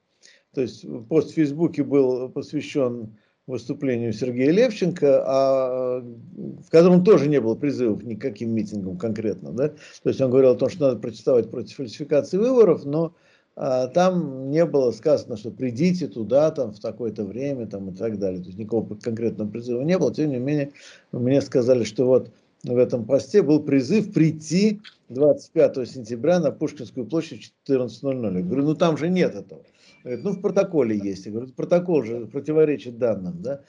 То 0.53 0.61
есть 0.61 0.85
пост 1.07 1.31
в 1.31 1.35
Фейсбуке 1.35 1.83
был 1.83 2.27
посвящен 2.29 3.17
выступлению 3.47 4.11
Сергея 4.11 4.51
Левченко, 4.51 5.23
а, 5.25 6.01
в 6.01 6.69
котором 6.69 7.03
тоже 7.03 7.29
не 7.29 7.39
было 7.39 7.55
призывов 7.55 8.03
ни 8.03 8.15
к 8.15 8.21
каким 8.21 8.53
митингам 8.53 8.97
конкретно. 8.97 9.51
Да? 9.51 9.69
То 9.69 10.09
есть 10.09 10.19
он 10.21 10.29
говорил 10.29 10.51
о 10.51 10.55
том, 10.55 10.69
что 10.69 10.87
надо 10.87 10.99
протестовать 10.99 11.49
против 11.49 11.77
фальсификации 11.77 12.37
выборов, 12.37 12.83
но 12.85 13.15
а, 13.55 13.87
там 13.87 14.51
не 14.51 14.65
было 14.65 14.91
сказано, 14.91 15.37
что 15.37 15.49
придите 15.49 16.07
туда 16.07 16.51
там, 16.51 16.73
в 16.73 16.79
такое-то 16.79 17.23
время 17.23 17.67
там, 17.67 17.89
и 17.89 17.95
так 17.95 18.19
далее. 18.19 18.41
То 18.41 18.47
есть 18.47 18.59
никакого 18.59 18.95
конкретного 18.95 19.49
призыва 19.49 19.81
не 19.81 19.97
было. 19.97 20.13
Тем 20.13 20.29
не 20.29 20.37
менее, 20.37 20.73
мне 21.13 21.41
сказали, 21.41 21.85
что 21.85 22.05
вот 22.05 22.31
в 22.73 22.77
этом 22.77 23.05
посте 23.05 23.41
был 23.41 23.63
призыв 23.63 24.13
прийти 24.13 24.81
25 25.09 25.87
сентября 25.89 26.39
на 26.39 26.51
Пушкинскую 26.51 27.05
площадь 27.05 27.53
в 27.63 27.71
14.00. 27.71 28.37
Я 28.37 28.43
говорю, 28.43 28.63
ну 28.63 28.75
там 28.75 28.97
же 28.97 29.09
нет 29.09 29.35
этого. 29.35 29.63
Говорит, 30.03 30.23
ну 30.23 30.31
в 30.31 30.41
протоколе 30.41 30.97
есть. 30.97 31.25
Я 31.25 31.31
говорю, 31.31 31.49
протокол 31.53 32.03
же 32.03 32.27
противоречит 32.27 32.97
данным, 32.97 33.41
да. 33.41 33.61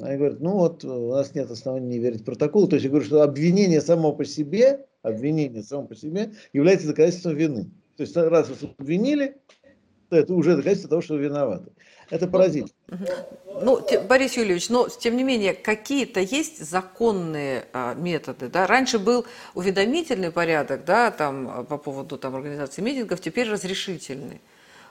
Они 0.00 0.16
говорят, 0.16 0.40
ну 0.40 0.52
вот 0.52 0.84
у 0.84 1.12
нас 1.12 1.34
нет 1.34 1.50
оснований 1.50 1.86
не 1.86 1.98
верить 1.98 2.24
протоколу. 2.24 2.66
То 2.66 2.76
есть 2.76 2.84
я 2.84 2.90
говорю, 2.90 3.06
что 3.06 3.22
обвинение 3.22 3.80
само 3.80 4.12
по 4.12 4.24
себе, 4.24 4.86
обвинение 5.02 5.62
само 5.62 5.86
по 5.86 5.94
себе 5.94 6.32
является 6.52 6.88
доказательством 6.88 7.36
вины. 7.36 7.70
То 7.96 8.02
есть 8.02 8.16
раз 8.16 8.48
вас 8.48 8.58
обвинили, 8.78 9.36
это 10.16 10.34
уже 10.34 10.50
доказательство 10.56 10.90
того, 10.90 11.02
что 11.02 11.16
виноваты. 11.16 11.70
Это 12.10 12.26
поразительно. 12.26 12.72
Ну, 13.62 13.80
Борис 14.08 14.36
Юрьевич, 14.36 14.68
но 14.68 14.88
тем 14.88 15.16
не 15.16 15.22
менее, 15.22 15.54
какие-то 15.54 16.20
есть 16.20 16.62
законные 16.64 17.66
а, 17.72 17.94
методы, 17.94 18.48
да? 18.48 18.66
Раньше 18.66 18.98
был 18.98 19.24
уведомительный 19.54 20.30
порядок, 20.32 20.84
да, 20.84 21.10
там 21.10 21.64
по 21.66 21.78
поводу 21.78 22.18
там 22.18 22.34
организации 22.34 22.82
митингов, 22.82 23.20
теперь 23.20 23.48
разрешительный. 23.48 24.40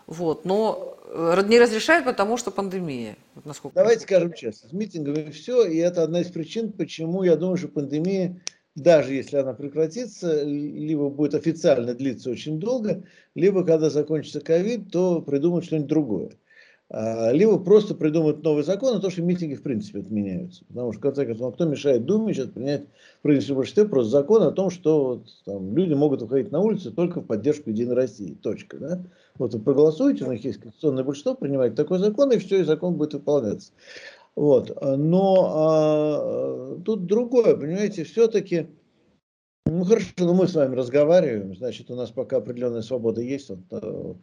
Вот, 0.06 0.44
но 0.44 0.98
э, 1.08 1.44
не 1.48 1.60
разрешают, 1.60 2.06
потому 2.06 2.36
что 2.38 2.52
пандемия. 2.52 3.16
Насколько 3.46 3.76
Давайте 3.76 4.02
скажем 4.02 4.34
честно, 4.34 4.70
с 4.70 4.74
митингами 4.74 5.32
все, 5.32 5.66
и 5.66 5.78
это 5.78 6.04
одна 6.04 6.22
из 6.22 6.28
причин, 6.28 6.72
почему 6.74 7.24
я 7.24 7.38
думаю, 7.38 7.58
что 7.58 7.70
пандемия, 7.70 8.42
даже 8.76 9.14
если 9.14 9.38
она 9.38 9.54
прекратится, 9.54 10.44
либо 10.44 11.10
будет 11.10 11.36
официально 11.36 11.94
длиться 11.94 12.30
очень 12.30 12.60
долго, 12.60 13.04
либо 13.36 13.64
когда 13.64 13.90
закончится 13.90 14.42
ковид, 14.42 14.92
то 14.92 15.22
придумают 15.22 15.66
что-нибудь 15.66 15.90
другое. 15.90 16.32
А, 16.90 17.32
либо 17.32 17.58
просто 17.58 17.96
придумают 17.96 18.44
новый 18.44 18.64
закон, 18.64 18.96
а 18.96 19.00
то, 19.00 19.10
что 19.10 19.24
митинги 19.24 19.56
в 19.56 19.64
принципе 19.64 20.00
отменяются. 20.00 20.64
Потому 20.66 20.92
что, 20.92 21.00
в 21.00 21.02
конце 21.02 21.26
концов, 21.26 21.56
кто 21.56 21.66
мешает 21.66 22.06
Думе 22.06 22.34
сейчас 22.34 22.48
принять 22.48 22.86
правительство 23.24 23.56
большинстве 23.56 23.86
просто 23.86 24.12
закон 24.12 24.44
о 24.44 24.52
том, 24.52 24.70
что 24.70 25.04
вот, 25.04 25.28
там, 25.46 25.76
люди 25.76 25.94
могут 25.94 26.22
выходить 26.22 26.52
на 26.52 26.60
улицы 26.60 26.92
только 26.92 27.22
в 27.22 27.26
поддержку 27.26 27.72
Единой 27.72 27.96
России. 27.96 28.36
Точка. 28.36 28.78
Да? 28.78 29.04
Вот 29.40 29.56
вы 29.56 29.60
проголосуете, 29.60 30.26
у 30.26 30.32
них 30.32 30.46
есть 30.46 30.60
конституционное 30.60 31.04
большинство, 31.04 31.34
принимать 31.34 31.74
такой 31.74 31.98
закон, 31.98 32.32
и 32.32 32.38
все, 32.38 32.60
и 32.60 32.64
закон 32.64 32.96
будет 32.96 33.16
выполняться. 33.16 33.72
Вот. 34.36 34.76
Но 34.82 35.52
а, 35.54 36.82
тут 36.84 37.06
другое, 37.06 37.56
понимаете, 37.56 38.04
все-таки 38.04 38.68
ну 39.66 39.86
хорошо, 39.86 40.10
но 40.20 40.34
мы 40.34 40.48
с 40.48 40.56
вами 40.56 40.76
разговариваем, 40.76 41.56
значит, 41.56 41.90
у 41.90 41.96
нас 41.96 42.12
пока 42.12 42.38
определенная 42.38 42.82
свобода 42.82 43.22
есть. 43.22 43.50
Вот, 43.50 43.60
э, 43.72 44.14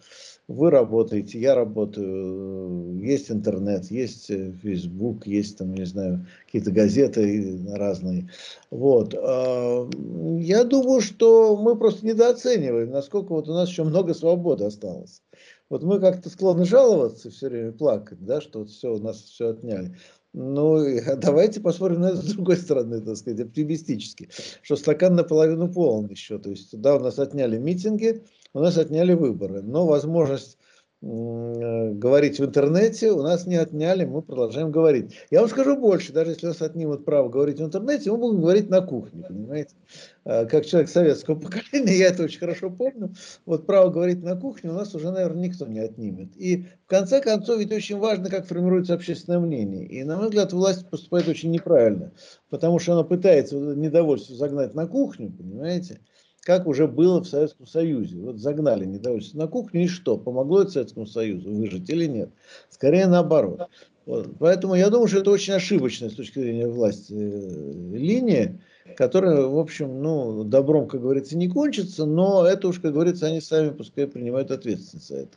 вы 0.49 0.71
работаете, 0.71 1.41
я 1.41 1.55
работаю, 1.55 2.99
есть 2.99 3.31
интернет, 3.31 3.91
есть 3.91 4.31
э, 4.31 4.53
Facebook, 4.63 5.27
есть 5.27 5.57
там, 5.57 5.75
не 5.75 5.87
знаю, 5.87 6.27
какие-то 6.45 6.71
газеты 6.71 7.59
разные. 7.75 8.31
Вот. 8.71 9.15
А, 9.15 9.89
я 10.39 10.65
думаю, 10.65 11.01
что 11.01 11.57
мы 11.57 11.75
просто 11.75 12.07
недооцениваем, 12.07 12.91
насколько 12.91 13.33
вот 13.33 13.49
у 13.49 13.55
нас 13.55 13.71
еще 13.71 13.85
много 13.85 14.13
свободы 14.13 14.67
осталось. 14.67 15.23
Вот 15.71 15.85
мы 15.85 16.01
как-то 16.01 16.29
склонны 16.29 16.65
жаловаться 16.65 17.31
все 17.31 17.49
время, 17.49 17.73
плакать, 17.73 18.19
да, 18.21 18.41
что 18.41 18.59
вот 18.59 18.71
все, 18.71 18.93
у 18.93 18.99
нас 18.99 19.23
все 19.23 19.51
отняли. 19.51 19.97
Ну, 20.33 20.85
давайте 21.17 21.61
посмотрим 21.61 22.01
на 22.01 22.07
это 22.09 22.17
с 22.17 22.35
другой 22.35 22.57
стороны, 22.57 23.01
так 23.01 23.17
сказать, 23.17 23.41
оптимистически, 23.41 24.29
что 24.63 24.75
стакан 24.75 25.15
наполовину 25.15 25.73
полон 25.73 26.09
еще. 26.09 26.39
То 26.39 26.51
есть, 26.51 26.79
да, 26.79 26.97
у 26.97 26.99
нас 26.99 27.21
отняли 27.21 27.57
митинги, 27.57 28.25
у 28.53 28.61
нас 28.61 28.77
отняли 28.77 29.15
выборы, 29.15 29.63
но 29.63 29.87
возможность 29.87 30.59
говорить 31.03 32.39
в 32.39 32.45
интернете, 32.45 33.11
у 33.13 33.23
нас 33.23 33.47
не 33.47 33.57
отняли, 33.57 34.05
мы 34.05 34.21
продолжаем 34.21 34.71
говорить. 34.71 35.15
Я 35.31 35.41
вам 35.41 35.49
скажу 35.49 35.75
больше, 35.77 36.13
даже 36.13 36.33
если 36.33 36.47
нас 36.47 36.61
отнимут 36.61 37.07
право 37.07 37.31
говорить 37.31 37.59
в 37.59 37.65
интернете, 37.65 38.11
мы 38.11 38.19
будем 38.19 38.41
говорить 38.43 38.69
на 38.69 38.83
кухне, 38.83 39.25
понимаете? 39.27 39.75
Э, 40.27 40.45
как 40.45 40.67
человек 40.67 40.91
советского 40.91 41.35
поколения, 41.41 41.97
я 41.97 42.09
это 42.09 42.25
очень 42.25 42.39
хорошо 42.39 42.69
помню, 42.69 43.15
вот 43.47 43.65
право 43.65 43.89
говорить 43.89 44.23
на 44.23 44.37
кухне 44.37 44.71
у 44.71 44.75
нас 44.75 44.95
уже, 44.95 45.11
наверное, 45.11 45.49
никто 45.49 45.67
не 45.67 45.81
отнимет. 45.81 46.37
И 46.37 46.67
в 46.85 46.87
конце 46.87 47.23
концов, 47.23 47.59
ведь 47.59 47.73
очень 47.73 47.97
важно, 47.97 48.29
как 48.29 48.47
формируется 48.47 48.93
общественное 48.93 49.39
мнение. 49.39 49.87
И, 49.87 50.05
на 50.05 50.17
мой 50.17 50.27
взгляд, 50.27 50.53
власть 50.53 50.87
поступает 50.91 51.29
очень 51.29 51.51
неправильно, 51.51 52.13
потому 52.51 52.79
что 52.79 52.93
она 52.93 53.05
пытается 53.05 53.57
недовольство 53.57 54.37
загнать 54.37 54.75
на 54.75 54.87
кухню, 54.87 55.33
понимаете? 55.33 56.01
Как 56.43 56.67
уже 56.67 56.87
было 56.87 57.21
в 57.21 57.29
Советском 57.29 57.67
Союзе. 57.67 58.17
Вот 58.19 58.39
загнали 58.39 58.85
недовольство 58.85 59.39
на 59.39 59.47
кухню, 59.47 59.85
и 59.85 59.89
что? 59.89 60.17
Помогло 60.17 60.63
это 60.63 60.73
Советскому 60.73 61.07
Союзу 61.07 61.51
выжить 61.51 61.89
или 61.91 62.07
нет? 62.07 62.31
Скорее 62.71 63.07
наоборот. 63.07 63.69
Вот. 64.07 64.31
Поэтому 64.39 64.75
я 64.75 64.91
думаю, 64.91 65.09
что 65.09 65.19
это 65.19 65.31
очень 65.31 65.55
ошибочная 65.55 66.11
с 66.11 66.15
точки 66.15 66.39
зрения 66.39 66.67
власти 66.67 67.13
э, 67.13 67.97
линия, 67.97 68.61
которая, 68.97 69.43
в 69.43 69.59
общем, 69.59 70.03
ну, 70.03 70.43
добром, 70.45 70.89
как 70.89 71.03
говорится, 71.03 71.37
не 71.37 71.49
кончится, 71.49 72.07
но 72.07 72.47
это 72.47 72.69
уж, 72.69 72.81
как 72.81 72.93
говорится, 72.93 73.27
они 73.27 73.41
сами 73.41 73.71
пускай 73.71 74.07
принимают 74.07 74.51
ответственность 74.51 75.09
за 75.09 75.17
это. 75.17 75.37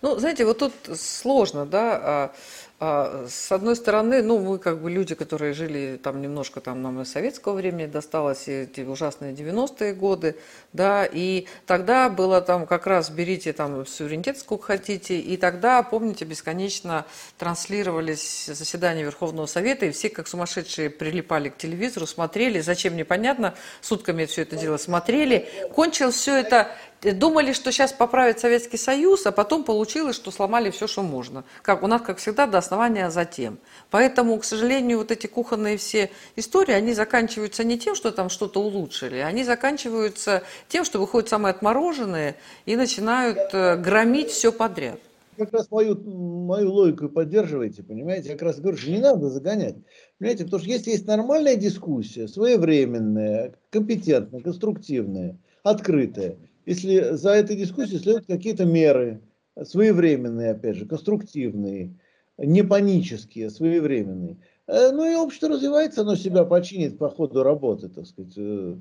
Ну, 0.00 0.18
знаете, 0.18 0.46
вот 0.46 0.58
тут 0.58 0.72
сложно, 0.96 1.66
да, 1.66 2.00
а, 2.02 2.32
с 2.80 3.50
одной 3.50 3.74
стороны, 3.74 4.22
ну, 4.22 4.38
мы 4.38 4.58
как 4.58 4.80
бы 4.80 4.88
люди, 4.88 5.16
которые 5.16 5.52
жили 5.52 5.98
там 6.00 6.22
немножко, 6.22 6.60
там 6.60 6.80
нам 6.80 7.00
и 7.00 7.04
советского 7.04 7.54
времени 7.54 7.86
досталось, 7.86 8.46
эти 8.46 8.82
ужасные 8.82 9.34
90-е 9.34 9.94
годы, 9.94 10.36
да, 10.72 11.04
и 11.04 11.46
тогда 11.66 12.08
было 12.08 12.40
там 12.40 12.66
как 12.66 12.86
раз 12.86 13.10
берите 13.10 13.52
там 13.52 13.84
суверенитет 13.84 14.38
сколько 14.38 14.66
хотите, 14.66 15.18
и 15.18 15.36
тогда, 15.36 15.82
помните, 15.82 16.24
бесконечно 16.24 17.04
транслировались 17.36 18.46
заседания 18.46 19.02
Верховного 19.02 19.46
Совета, 19.46 19.86
и 19.86 19.90
все 19.90 20.08
как 20.08 20.28
сумасшедшие 20.28 20.88
прилипали 20.88 21.48
к 21.48 21.56
телевизору, 21.56 22.06
смотрели, 22.06 22.60
зачем 22.60 22.96
непонятно, 22.96 23.54
сутками 23.80 24.24
все 24.24 24.42
это 24.42 24.54
дело 24.54 24.76
смотрели, 24.76 25.48
кончилось 25.74 26.14
все 26.14 26.38
это 26.38 26.70
думали, 27.02 27.52
что 27.52 27.70
сейчас 27.70 27.92
поправит 27.92 28.40
Советский 28.40 28.76
Союз, 28.76 29.26
а 29.26 29.32
потом 29.32 29.64
получилось, 29.64 30.16
что 30.16 30.30
сломали 30.30 30.70
все, 30.70 30.86
что 30.86 31.02
можно. 31.02 31.44
Как, 31.62 31.82
у 31.82 31.86
нас, 31.86 32.02
как 32.02 32.18
всегда, 32.18 32.46
до 32.46 32.58
основания 32.58 33.10
затем. 33.10 33.58
Поэтому, 33.90 34.38
к 34.38 34.44
сожалению, 34.44 34.98
вот 34.98 35.10
эти 35.10 35.26
кухонные 35.26 35.76
все 35.76 36.10
истории, 36.36 36.72
они 36.72 36.94
заканчиваются 36.94 37.64
не 37.64 37.78
тем, 37.78 37.94
что 37.94 38.10
там 38.10 38.28
что-то 38.28 38.60
улучшили, 38.60 39.16
они 39.16 39.44
заканчиваются 39.44 40.42
тем, 40.68 40.84
что 40.84 40.98
выходят 40.98 41.28
самые 41.28 41.50
отмороженные 41.50 42.36
и 42.66 42.76
начинают 42.76 43.38
э, 43.52 43.76
громить 43.76 44.30
все 44.30 44.52
подряд. 44.52 44.98
Как 45.36 45.52
раз 45.52 45.70
мою, 45.70 45.96
мою 45.96 46.72
логику 46.72 47.08
поддерживаете, 47.08 47.84
понимаете? 47.84 48.30
Я 48.30 48.34
как 48.34 48.42
раз 48.42 48.58
говорю, 48.58 48.76
что 48.76 48.90
не 48.90 48.98
надо 48.98 49.30
загонять. 49.30 49.76
Понимаете, 50.18 50.44
потому 50.44 50.60
что 50.60 50.68
если 50.68 50.90
есть 50.90 51.06
нормальная 51.06 51.54
дискуссия, 51.54 52.26
своевременная, 52.26 53.54
компетентная, 53.70 54.40
конструктивная, 54.40 55.38
открытая, 55.62 56.38
если 56.68 57.16
за 57.16 57.30
этой 57.30 57.56
дискуссией 57.56 57.98
следуют 57.98 58.26
какие-то 58.26 58.66
меры, 58.66 59.22
своевременные, 59.62 60.50
опять 60.50 60.76
же, 60.76 60.84
конструктивные, 60.84 61.98
не 62.36 62.62
панические, 62.62 63.48
своевременные, 63.48 64.36
э, 64.66 64.90
ну 64.92 65.10
и 65.10 65.14
общество 65.14 65.48
развивается, 65.48 66.02
оно 66.02 66.14
себя 66.14 66.44
починит 66.44 66.98
по 66.98 67.08
ходу 67.08 67.42
работы, 67.42 67.88
так 67.88 68.06
сказать. 68.06 68.34
Э. 68.36 68.76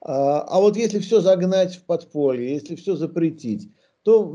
А, 0.00 0.40
а 0.40 0.60
вот 0.60 0.76
если 0.78 1.00
все 1.00 1.20
загнать 1.20 1.76
в 1.76 1.84
подполье, 1.84 2.54
если 2.54 2.76
все 2.76 2.96
запретить, 2.96 3.70
то 4.04 4.26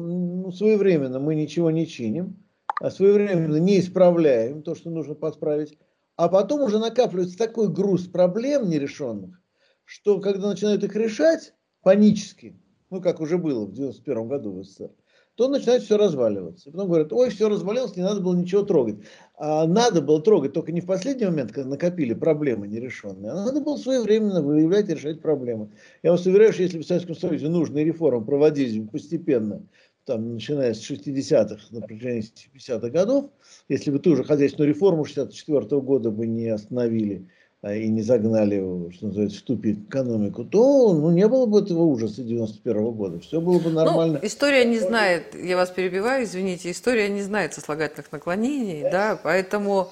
своевременно 0.55 1.19
мы 1.19 1.33
ничего 1.33 1.71
не 1.71 1.87
чиним, 1.87 2.37
а 2.79 2.91
своевременно 2.91 3.57
не 3.57 3.79
исправляем 3.79 4.61
то, 4.61 4.75
что 4.75 4.91
нужно 4.91 5.15
подправить, 5.15 5.79
а 6.15 6.29
потом 6.29 6.61
уже 6.61 6.77
накапливается 6.77 7.39
такой 7.39 7.69
груз 7.69 8.05
проблем 8.05 8.69
нерешенных, 8.69 9.41
что 9.83 10.19
когда 10.19 10.49
начинают 10.49 10.83
их 10.83 10.95
решать 10.95 11.55
панически, 11.81 12.55
ну, 12.93 13.01
как 13.01 13.19
уже 13.21 13.37
было 13.37 13.65
в 13.65 13.73
91 13.73 14.27
году 14.27 14.51
в 14.51 14.63
СССР, 14.63 14.91
то 15.35 15.47
начинает 15.47 15.81
все 15.81 15.97
разваливаться. 15.97 16.69
И 16.69 16.71
потом 16.71 16.89
говорят, 16.89 17.11
ой, 17.11 17.31
все 17.31 17.49
развалилось, 17.49 17.95
не 17.95 18.03
надо 18.03 18.21
было 18.21 18.35
ничего 18.35 18.61
трогать. 18.61 18.97
А 19.35 19.65
надо 19.65 20.01
было 20.01 20.21
трогать 20.21 20.53
только 20.53 20.71
не 20.71 20.81
в 20.81 20.85
последний 20.85 21.25
момент, 21.25 21.51
когда 21.51 21.71
накопили 21.71 22.13
проблемы 22.13 22.67
нерешенные, 22.67 23.31
а 23.31 23.45
надо 23.45 23.61
было 23.61 23.77
своевременно 23.77 24.43
выявлять 24.43 24.89
и 24.89 24.93
решать 24.93 25.21
проблемы. 25.21 25.71
Я 26.03 26.11
вас 26.11 26.23
уверяю, 26.27 26.53
что 26.53 26.61
если 26.61 26.77
в 26.77 26.85
Советском 26.85 27.15
Союзе 27.15 27.49
нужные 27.49 27.83
реформы 27.83 28.23
проводились 28.23 28.87
постепенно, 28.91 29.63
там, 30.05 30.33
начиная 30.33 30.73
с 30.73 30.87
60-х, 30.87 31.63
на 31.71 31.81
протяжении 31.81 32.23
50-х 32.53 32.89
годов, 32.89 33.31
если 33.69 33.89
бы 33.89 33.97
ту 33.97 34.15
же 34.15 34.23
хозяйственную 34.23 34.69
реформу 34.69 35.05
64 35.05 35.61
-го 35.61 35.81
года 35.81 36.11
бы 36.11 36.27
не 36.27 36.49
остановили, 36.49 37.27
и 37.71 37.87
не 37.87 38.01
загнали, 38.01 38.91
что 38.91 39.07
называется, 39.07 39.39
в 39.39 39.43
тупик 39.43 39.87
экономику, 39.87 40.43
то 40.43 40.93
ну, 40.93 41.11
не 41.11 41.27
было 41.27 41.45
бы 41.45 41.61
этого 41.61 41.83
ужаса 41.83 42.21
91 42.21 42.77
-го 42.77 42.91
года. 42.91 43.19
Все 43.19 43.39
было 43.39 43.57
бы 43.57 43.69
ну, 43.69 43.75
нормально. 43.75 44.19
Ну, 44.21 44.27
история 44.27 44.65
не 44.65 44.79
знает, 44.79 45.33
я 45.33 45.55
вас 45.55 45.69
перебиваю, 45.69 46.25
извините, 46.25 46.71
история 46.71 47.07
не 47.07 47.21
знает 47.21 47.53
сослагательных 47.53 48.11
наклонений, 48.11 48.81
да, 48.83 49.19
поэтому... 49.21 49.89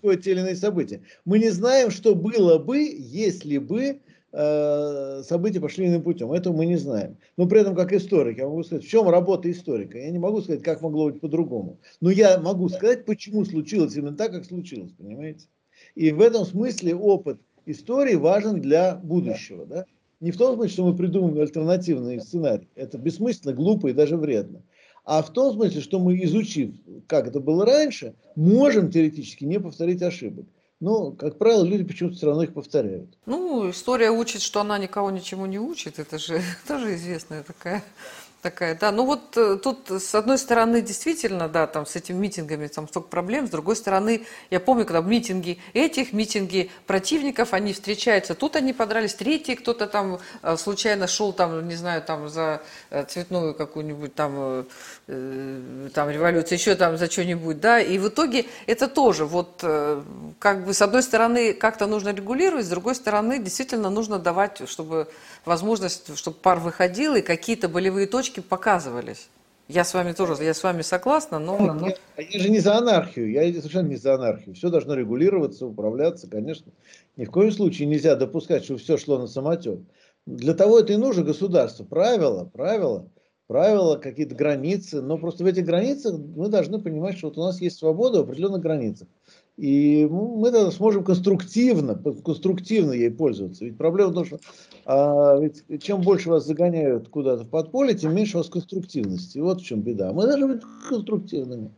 Те 0.00 0.30
или 0.30 0.40
иные 0.40 0.54
события. 0.54 1.00
Мы 1.24 1.40
не 1.40 1.50
знаем, 1.50 1.90
что 1.90 2.14
было 2.14 2.58
бы, 2.58 2.78
если 2.78 3.58
бы 3.58 3.98
э, 4.32 5.22
события 5.24 5.58
пошли 5.60 5.88
иным 5.88 6.02
путем. 6.02 6.32
Этого 6.32 6.56
мы 6.56 6.66
не 6.66 6.76
знаем. 6.76 7.16
Но 7.36 7.46
при 7.46 7.60
этом, 7.60 7.74
как 7.74 7.92
историк, 7.92 8.38
я 8.38 8.44
могу 8.46 8.62
сказать, 8.62 8.84
в 8.84 8.88
чем 8.88 9.08
работа 9.08 9.50
историка. 9.50 9.98
Я 9.98 10.10
не 10.10 10.20
могу 10.20 10.40
сказать, 10.40 10.62
как 10.62 10.82
могло 10.82 11.10
быть 11.10 11.20
по-другому. 11.20 11.80
Но 12.00 12.10
я 12.10 12.38
могу 12.38 12.68
сказать, 12.68 13.06
почему 13.06 13.44
случилось 13.44 13.96
именно 13.96 14.16
так, 14.16 14.30
как 14.30 14.44
случилось, 14.44 14.92
понимаете? 14.92 15.46
И 15.94 16.12
в 16.12 16.20
этом 16.20 16.44
смысле 16.44 16.94
опыт 16.94 17.40
истории 17.66 18.14
важен 18.14 18.60
для 18.60 18.96
будущего. 18.96 19.66
Да? 19.66 19.84
Не 20.20 20.30
в 20.30 20.36
том 20.36 20.56
смысле, 20.56 20.72
что 20.72 20.86
мы 20.86 20.96
придумываем 20.96 21.40
альтернативный 21.40 22.20
сценарий. 22.20 22.68
Это 22.74 22.98
бессмысленно, 22.98 23.54
глупо 23.54 23.88
и 23.88 23.92
даже 23.92 24.16
вредно. 24.16 24.62
А 25.04 25.22
в 25.22 25.32
том 25.32 25.54
смысле, 25.54 25.80
что 25.80 25.98
мы, 26.00 26.22
изучив, 26.24 26.74
как 27.06 27.28
это 27.28 27.40
было 27.40 27.64
раньше, 27.64 28.14
можем 28.36 28.90
теоретически 28.90 29.44
не 29.44 29.58
повторить 29.58 30.02
ошибок. 30.02 30.46
Но, 30.80 31.12
как 31.12 31.38
правило, 31.38 31.64
люди 31.64 31.84
почему-то 31.84 32.16
все 32.16 32.26
равно 32.26 32.44
их 32.44 32.52
повторяют. 32.52 33.16
Ну, 33.26 33.70
история 33.70 34.10
учит, 34.10 34.42
что 34.42 34.60
она 34.60 34.78
никого 34.78 35.10
ничему 35.10 35.46
не 35.46 35.58
учит. 35.58 35.98
Это 35.98 36.18
же 36.18 36.40
тоже 36.68 36.94
известная 36.94 37.42
такая 37.42 37.82
такая, 38.42 38.74
да. 38.74 38.92
Ну 38.92 39.04
вот 39.04 39.36
э, 39.36 39.56
тут 39.56 39.90
с 39.90 40.14
одной 40.14 40.38
стороны 40.38 40.80
действительно, 40.80 41.48
да, 41.48 41.66
там 41.66 41.86
с 41.86 41.96
этими 41.96 42.16
митингами 42.16 42.66
там 42.68 42.88
столько 42.88 43.08
проблем, 43.08 43.46
с 43.46 43.50
другой 43.50 43.76
стороны, 43.76 44.26
я 44.50 44.60
помню, 44.60 44.84
когда 44.84 45.00
митинги 45.00 45.58
этих, 45.72 46.12
митинги 46.12 46.70
противников, 46.86 47.52
они 47.52 47.72
встречаются, 47.72 48.34
тут 48.34 48.56
они 48.56 48.72
подрались, 48.72 49.14
третий 49.14 49.56
кто-то 49.56 49.86
там 49.86 50.20
э, 50.42 50.56
случайно 50.56 51.06
шел 51.06 51.32
там, 51.32 51.66
не 51.68 51.74
знаю, 51.74 52.02
там 52.02 52.28
за 52.28 52.62
э, 52.90 53.04
цветную 53.04 53.54
какую-нибудь 53.54 54.14
там, 54.14 54.66
там 55.06 56.10
революцию, 56.10 56.58
еще 56.58 56.74
там 56.74 56.96
за 56.96 57.10
что-нибудь, 57.10 57.60
да, 57.60 57.80
и 57.80 57.98
в 57.98 58.08
итоге 58.08 58.46
это 58.66 58.88
тоже 58.88 59.24
вот 59.24 59.64
как 60.38 60.64
бы 60.64 60.74
с 60.74 60.82
одной 60.82 61.02
стороны 61.02 61.54
как-то 61.54 61.86
нужно 61.86 62.10
регулировать, 62.10 62.66
с 62.66 62.68
другой 62.68 62.94
стороны 62.94 63.38
действительно 63.38 63.90
нужно 63.90 64.18
давать, 64.18 64.68
чтобы 64.68 65.08
возможность, 65.44 66.16
чтобы 66.16 66.36
пар 66.36 66.58
выходил 66.58 67.14
и 67.14 67.22
какие-то 67.22 67.68
болевые 67.68 68.06
точки 68.06 68.27
показывались. 68.36 69.28
Я 69.68 69.84
с 69.84 69.92
вами 69.92 70.12
тоже, 70.12 70.42
я 70.42 70.54
с 70.54 70.62
вами 70.62 70.80
согласна, 70.80 71.38
но... 71.38 71.92
Я, 72.16 72.24
я 72.24 72.40
же 72.40 72.48
не 72.48 72.58
за 72.58 72.76
анархию, 72.76 73.30
я 73.30 73.42
совершенно 73.52 73.88
не 73.88 73.96
за 73.96 74.14
анархию. 74.14 74.54
Все 74.54 74.70
должно 74.70 74.94
регулироваться, 74.94 75.66
управляться, 75.66 76.26
конечно. 76.26 76.72
Ни 77.16 77.26
в 77.26 77.30
коем 77.30 77.52
случае 77.52 77.86
нельзя 77.86 78.16
допускать, 78.16 78.64
чтобы 78.64 78.80
все 78.80 78.96
шло 78.96 79.18
на 79.18 79.26
самотек. 79.26 79.80
Для 80.24 80.54
того 80.54 80.78
это 80.78 80.94
и 80.94 80.96
нужно 80.96 81.22
государство. 81.22 81.84
Правила, 81.84 82.46
правила, 82.46 83.10
правила, 83.46 83.96
какие-то 83.96 84.34
границы. 84.34 85.02
Но 85.02 85.18
просто 85.18 85.44
в 85.44 85.46
этих 85.46 85.66
границах 85.66 86.18
мы 86.18 86.48
должны 86.48 86.80
понимать, 86.80 87.18
что 87.18 87.28
вот 87.28 87.36
у 87.36 87.42
нас 87.42 87.60
есть 87.60 87.78
свобода 87.78 88.20
в 88.20 88.22
определенных 88.22 88.62
границах. 88.62 89.08
И 89.58 90.06
мы 90.08 90.52
тогда 90.52 90.70
сможем 90.70 91.02
конструктивно, 91.02 92.00
конструктивно 92.24 92.92
ей 92.92 93.10
пользоваться. 93.10 93.64
Ведь 93.64 93.76
проблема 93.76 94.12
в 94.12 94.14
том, 94.14 94.24
что 94.24 94.38
а, 94.84 95.36
ведь 95.40 95.82
чем 95.82 96.00
больше 96.00 96.30
вас 96.30 96.46
загоняют 96.46 97.08
куда-то 97.08 97.42
в 97.42 97.48
подполье, 97.48 97.96
тем 97.96 98.14
меньше 98.14 98.36
у 98.36 98.40
вас 98.40 98.48
конструктивности. 98.48 99.38
Вот 99.38 99.60
в 99.60 99.64
чем 99.64 99.80
беда. 99.80 100.12
Мы 100.12 100.26
должны 100.26 100.46
быть 100.46 100.62
конструктивными. 100.88 101.72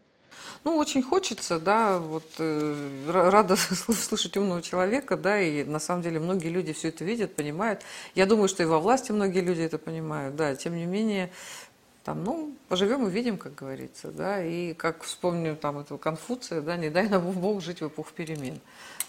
Ну, 0.63 0.77
очень 0.77 1.03
хочется, 1.03 1.59
да, 1.59 1.99
вот 1.99 2.25
э, 2.39 2.75
рада 3.09 3.57
слышать 3.57 4.37
умного 4.37 4.61
человека, 4.61 5.17
да, 5.17 5.41
и 5.41 5.65
на 5.65 5.79
самом 5.79 6.03
деле 6.03 6.21
многие 6.21 6.49
люди 6.49 6.75
все 6.75 6.89
это 6.89 7.03
видят, 7.03 7.35
понимают. 7.35 7.81
Я 8.15 8.27
думаю, 8.27 8.47
что 8.47 8.63
и 8.63 8.67
во 8.67 8.79
власти 8.79 9.11
многие 9.11 9.41
люди 9.41 9.63
это 9.63 9.79
понимают, 9.79 10.37
да, 10.37 10.55
тем 10.55 10.77
не 10.77 10.85
менее, 10.85 11.31
там, 12.05 12.25
ну, 12.25 12.55
поживем 12.69 13.07
и 13.07 13.11
видим, 13.11 13.37
как 13.37 13.55
говорится, 13.55 14.11
да, 14.11 14.43
и 14.43 14.73
как 14.75 15.03
вспомню 15.03 15.57
там 15.57 15.79
этого 15.79 15.99
Конфуция, 15.99 16.61
да, 16.61 16.77
не 16.77 16.89
дай 16.89 17.09
нам 17.09 17.31
Бог 17.33 17.61
жить 17.61 17.81
в 17.81 17.89
эпоху 17.89 18.11
перемен. 18.15 18.59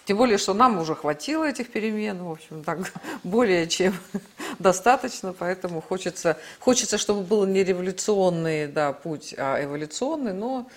Тем 0.05 0.17
более, 0.17 0.37
что 0.37 0.53
нам 0.53 0.77
уже 0.79 0.95
хватило 0.95 1.45
этих 1.45 1.71
перемен, 1.71 2.21
в 2.23 2.31
общем, 2.31 2.63
так, 2.63 2.79
более 3.23 3.67
чем 3.67 3.93
достаточно, 4.59 5.31
поэтому 5.31 5.81
хочется, 5.81 6.37
хочется, 6.59 6.97
чтобы 6.97 7.21
был 7.21 7.45
не 7.45 7.63
революционный, 7.63 8.67
да, 8.67 8.91
путь, 8.93 9.35
а 9.37 9.63
эволюционный, 9.63 10.33
но 10.33 10.67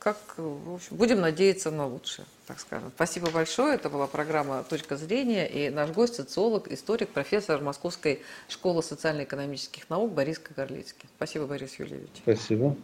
как, 0.00 0.16
в 0.38 0.74
общем, 0.74 0.96
будем 0.96 1.20
надеяться 1.20 1.70
на 1.70 1.86
лучшее, 1.86 2.26
так 2.46 2.58
скажем. 2.58 2.90
Спасибо 2.96 3.30
большое. 3.30 3.74
Это 3.74 3.90
была 3.90 4.06
программа 4.06 4.64
«Точка 4.64 4.96
зрения» 4.96 5.46
и 5.46 5.70
наш 5.70 5.90
гость– 5.90 6.14
социолог, 6.16 6.68
историк, 6.72 7.10
профессор 7.10 7.60
Московской 7.60 8.22
школы 8.48 8.82
социально-экономических 8.82 9.88
наук 9.90 10.12
Борис 10.12 10.38
Кагарлицкий. 10.38 11.08
Спасибо, 11.16 11.46
Борис 11.46 11.78
Юльевич. 11.78 12.10
Спасибо. 12.22 12.76